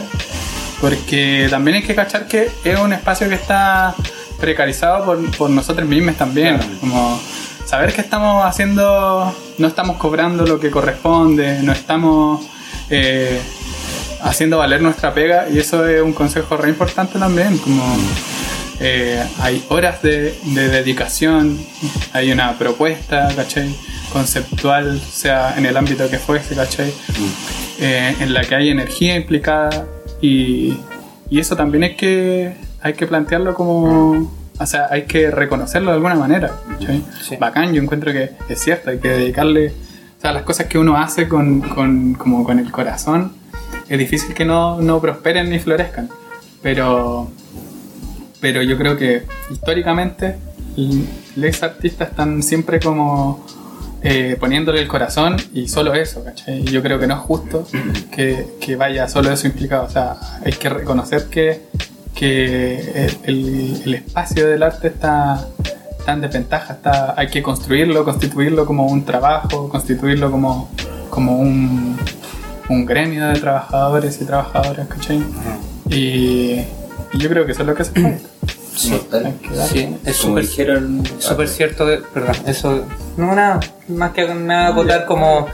porque 0.80 1.46
también 1.50 1.76
hay 1.78 1.82
que 1.82 1.94
cachar 1.94 2.26
que 2.28 2.50
es 2.64 2.78
un 2.78 2.92
espacio 2.92 3.28
que 3.28 3.34
está 3.34 3.94
precarizado 4.40 5.04
por, 5.04 5.30
por 5.36 5.50
nosotros 5.50 5.86
mismos 5.88 6.16
también, 6.16 6.56
Claro. 6.58 6.72
como 6.80 7.20
saber 7.66 7.92
que 7.92 8.00
estamos 8.00 8.44
haciendo, 8.44 9.34
no 9.58 9.66
estamos 9.66 9.96
cobrando 9.96 10.46
lo 10.46 10.60
que 10.60 10.70
corresponde, 10.70 11.60
no 11.62 11.72
estamos 11.72 12.46
eh, 12.90 13.40
haciendo 14.22 14.58
valer 14.58 14.80
nuestra 14.80 15.12
pega 15.12 15.48
y 15.50 15.58
eso 15.58 15.86
es 15.86 16.00
un 16.00 16.12
consejo 16.12 16.56
re 16.56 16.68
importante 16.70 17.18
también, 17.18 17.58
como 17.58 17.82
eh, 18.80 19.22
hay 19.40 19.64
horas 19.70 20.00
de, 20.02 20.38
de 20.44 20.68
dedicación, 20.68 21.58
hay 22.12 22.30
una 22.30 22.56
propuesta, 22.56 23.28
¿cachai? 23.34 23.74
Conceptual, 24.12 25.00
sea 25.00 25.54
en 25.58 25.66
el 25.66 25.76
ámbito 25.76 26.08
que 26.08 26.18
fuese, 26.18 26.54
¿cachai? 26.54 26.92
Eh, 27.80 28.14
en 28.20 28.32
la 28.32 28.42
que 28.42 28.54
hay 28.54 28.70
energía 28.70 29.16
implicada 29.16 29.86
y, 30.20 30.78
y 31.30 31.38
eso 31.38 31.56
también 31.56 31.84
hay 31.84 31.96
que, 31.96 32.54
hay 32.80 32.94
que 32.94 33.06
plantearlo 33.06 33.54
como, 33.54 34.30
o 34.58 34.66
sea, 34.66 34.88
hay 34.90 35.02
que 35.02 35.30
reconocerlo 35.30 35.90
de 35.90 35.96
alguna 35.96 36.14
manera. 36.14 36.52
Bacán, 37.38 37.72
yo 37.72 37.82
encuentro 37.82 38.12
que 38.12 38.32
es 38.48 38.60
cierto, 38.60 38.90
hay 38.90 38.98
que 38.98 39.08
dedicarle, 39.08 39.68
o 40.18 40.20
sea, 40.20 40.32
las 40.32 40.42
cosas 40.42 40.66
que 40.66 40.78
uno 40.78 40.96
hace 40.96 41.28
con, 41.28 41.60
con, 41.60 42.14
como 42.14 42.44
con 42.44 42.58
el 42.58 42.70
corazón, 42.70 43.32
es 43.88 43.98
difícil 43.98 44.34
que 44.34 44.44
no, 44.44 44.80
no 44.80 45.00
prosperen 45.00 45.50
ni 45.50 45.58
florezcan, 45.58 46.08
pero 46.62 47.30
pero 48.40 48.62
yo 48.62 48.76
creo 48.76 48.96
que 48.96 49.24
históricamente 49.50 50.36
los 51.36 51.62
artistas 51.62 52.10
están 52.10 52.42
siempre 52.42 52.78
como 52.78 53.44
eh, 54.02 54.36
poniéndole 54.38 54.80
el 54.80 54.88
corazón 54.88 55.36
y 55.52 55.68
solo 55.68 55.94
eso, 55.94 56.22
¿cachai? 56.24 56.60
Y 56.60 56.64
yo 56.70 56.82
creo 56.82 56.98
que 56.98 57.06
no 57.06 57.14
es 57.14 57.20
justo 57.20 57.66
que, 58.12 58.46
que 58.60 58.76
vaya 58.76 59.08
solo 59.08 59.32
eso 59.32 59.46
implicado. 59.46 59.84
O 59.84 59.90
sea, 59.90 60.16
hay 60.44 60.52
que 60.52 60.68
reconocer 60.68 61.26
que, 61.26 61.62
que 62.14 63.10
el, 63.24 63.82
el 63.84 63.94
espacio 63.94 64.46
del 64.48 64.62
arte 64.62 64.88
está, 64.88 65.48
está 65.98 66.12
en 66.12 66.20
desventaja. 66.20 66.74
Está, 66.74 67.14
hay 67.16 67.28
que 67.28 67.42
construirlo, 67.42 68.04
constituirlo 68.04 68.66
como 68.66 68.86
un 68.86 69.04
trabajo, 69.04 69.68
constituirlo 69.68 70.30
como, 70.30 70.70
como 71.10 71.38
un, 71.38 71.96
un 72.68 72.86
gremio 72.86 73.26
de 73.28 73.40
trabajadores 73.40 74.20
y 74.20 74.24
trabajadoras, 74.24 74.86
¿cachai? 74.88 75.22
Y, 75.90 76.64
y 77.12 77.18
yo 77.18 77.28
creo 77.28 77.46
que 77.46 77.52
eso 77.52 77.62
es 77.62 77.66
lo 77.66 77.74
que 77.74 77.82
hace 77.82 78.00
falta. 78.00 78.27
Sí, 78.78 79.96
es 80.04 80.16
súper 80.16 81.48
cierto, 81.48 81.86
perdón, 82.14 82.36
eso, 82.46 82.84
no 83.16 83.34
nada, 83.34 83.60
más 83.88 84.12
que 84.12 84.26
nada 84.34 84.68
acotar 84.68 85.04
como, 85.06 85.46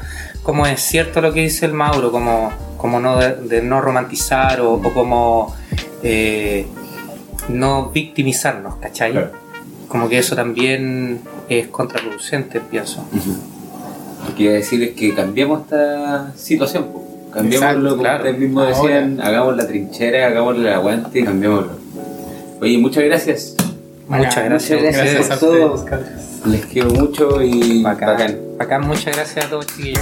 como 0.42 0.66
es 0.66 0.80
cierto 0.80 1.20
lo 1.20 1.32
que 1.32 1.40
dice 1.40 1.64
el 1.66 1.72
Mauro, 1.72 2.12
como, 2.12 2.52
como 2.76 3.00
no 3.00 3.18
de, 3.18 3.36
de 3.36 3.62
no 3.62 3.80
romantizar 3.80 4.60
o, 4.60 4.74
o 4.74 4.92
como 4.92 5.54
eh, 6.02 6.66
no 7.48 7.90
victimizarnos, 7.90 8.76
¿cachai? 8.76 9.12
Claro. 9.12 9.32
Como 9.88 10.08
que 10.08 10.18
eso 10.18 10.36
también 10.36 11.20
es 11.48 11.68
contraproducente, 11.68 12.60
pienso. 12.60 13.06
Lo 14.28 14.34
que 14.34 14.42
iba 14.44 14.52
a 14.52 14.56
decir 14.56 14.82
es 14.82 14.94
que 14.94 15.14
cambiemos 15.14 15.62
esta 15.62 16.32
situación. 16.36 16.86
Cambiémoslo, 17.32 17.90
como 17.90 18.02
claro. 18.02 18.18
ustedes 18.18 18.38
mismos 18.38 18.64
Ahora. 18.64 18.94
decían, 18.94 19.20
hagamos 19.20 19.56
la 19.56 19.66
trinchera, 19.66 20.26
hagamos 20.26 20.56
el 20.56 20.68
aguante 20.68 21.20
y 21.20 21.24
cambiémoslo. 21.24 21.83
Oye, 22.60 22.78
muchas 22.78 23.04
gracias. 23.04 23.54
Muchas 24.08 24.26
Bacán. 24.36 24.44
gracias. 24.50 24.80
Muchas 24.80 24.94
gracias 24.96 25.14
Gracias 25.14 25.30
a 25.36 25.40
por 25.40 25.48
todo. 25.50 25.74
ustedes, 25.74 25.90
cabros. 25.90 26.46
Les 26.46 26.66
quiero 26.66 26.90
mucho 26.90 27.42
y 27.42 27.82
Bacán. 27.82 28.08
bacán. 28.08 28.38
Bacán, 28.58 28.86
muchas 28.86 29.16
gracias 29.16 29.46
a 29.46 29.48
todos, 29.50 29.66
chiquillos. 29.66 30.00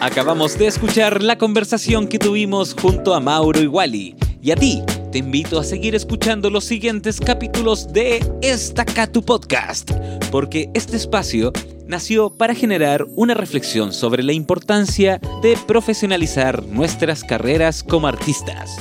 Acabamos 0.00 0.58
de 0.58 0.66
escuchar 0.66 1.22
la 1.22 1.38
conversación 1.38 2.08
que 2.08 2.18
tuvimos 2.18 2.74
junto 2.78 3.14
a 3.14 3.20
Mauro 3.20 3.60
y 3.60 3.66
Wally. 3.66 4.16
Y 4.42 4.50
a 4.50 4.56
ti, 4.56 4.82
te 5.12 5.18
invito 5.18 5.58
a 5.58 5.64
seguir 5.64 5.94
escuchando 5.94 6.50
los 6.50 6.64
siguientes 6.64 7.20
capítulos 7.20 7.90
de 7.92 8.22
Estaca 8.42 9.06
tu 9.06 9.22
Podcast, 9.24 9.90
porque 10.30 10.68
este 10.74 10.96
espacio 10.98 11.52
nació 11.86 12.28
para 12.30 12.54
generar 12.54 13.06
una 13.16 13.32
reflexión 13.32 13.92
sobre 13.94 14.22
la 14.22 14.32
importancia 14.32 15.20
de 15.42 15.56
profesionalizar 15.66 16.62
nuestras 16.64 17.24
carreras 17.24 17.82
como 17.82 18.06
artistas. 18.06 18.76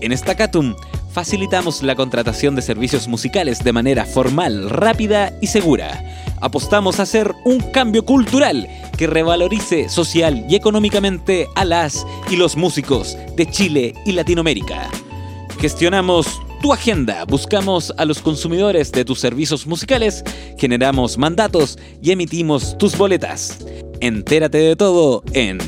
En 0.00 0.12
Estacatum 0.12 0.74
facilitamos 1.12 1.82
la 1.82 1.96
contratación 1.96 2.54
de 2.54 2.62
servicios 2.62 3.08
musicales 3.08 3.64
de 3.64 3.72
manera 3.72 4.04
formal, 4.04 4.68
rápida 4.68 5.32
y 5.40 5.46
segura. 5.46 6.04
Apostamos 6.42 7.00
a 7.00 7.04
hacer 7.04 7.34
un 7.44 7.60
cambio 7.60 8.04
cultural 8.04 8.68
que 8.98 9.06
revalorice 9.06 9.88
social 9.88 10.44
y 10.48 10.56
económicamente 10.56 11.48
a 11.54 11.64
las 11.64 12.06
y 12.30 12.36
los 12.36 12.56
músicos 12.56 13.16
de 13.34 13.46
Chile 13.46 13.94
y 14.04 14.12
Latinoamérica. 14.12 14.90
Gestionamos 15.58 16.42
tu 16.60 16.74
agenda, 16.74 17.24
buscamos 17.24 17.94
a 17.96 18.04
los 18.04 18.20
consumidores 18.20 18.92
de 18.92 19.06
tus 19.06 19.18
servicios 19.18 19.66
musicales, 19.66 20.22
generamos 20.58 21.16
mandatos 21.16 21.78
y 22.02 22.10
emitimos 22.10 22.76
tus 22.76 22.98
boletas. 22.98 23.64
Entérate 24.00 24.58
de 24.58 24.76
todo 24.76 25.22
en 25.32 25.58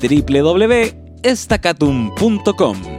www.estacatum.com. 0.00 2.95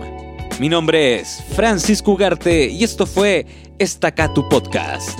Mi 0.59 0.69
nombre 0.69 1.19
es 1.19 1.43
Francisco 1.55 2.13
Ugarte 2.13 2.65
y 2.65 2.83
esto 2.83 3.05
fue 3.05 3.45
Estacatu 3.77 4.49
Podcast. 4.49 5.19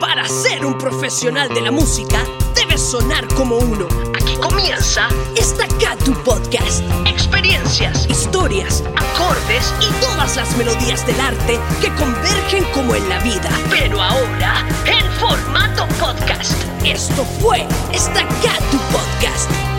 Para 0.00 0.26
ser 0.26 0.66
un 0.66 0.76
profesional 0.76 1.48
de 1.54 1.60
la 1.60 1.70
música, 1.70 2.24
debes 2.56 2.80
sonar 2.80 3.28
como 3.34 3.58
uno. 3.58 3.86
Aquí 4.16 4.34
comienza 4.42 5.08
Estaca 5.36 5.96
tu 6.04 6.12
Podcast. 6.24 6.82
Experiencias, 7.06 8.04
historias, 8.10 8.82
acordes 8.96 9.72
y 9.80 10.00
todas 10.00 10.34
las 10.34 10.56
melodías 10.56 11.06
del 11.06 11.20
arte 11.20 11.60
que 11.80 11.88
convergen 11.94 12.64
como 12.72 12.96
en 12.96 13.08
la 13.08 13.20
vida. 13.20 13.50
Pero 13.70 14.02
ahora, 14.02 14.66
en 14.86 15.08
formato 15.20 15.86
podcast. 16.00 16.52
Esto 16.84 17.24
fue 17.40 17.64
Estaca 17.92 18.58
tu 18.72 18.78
Podcast. 18.90 19.73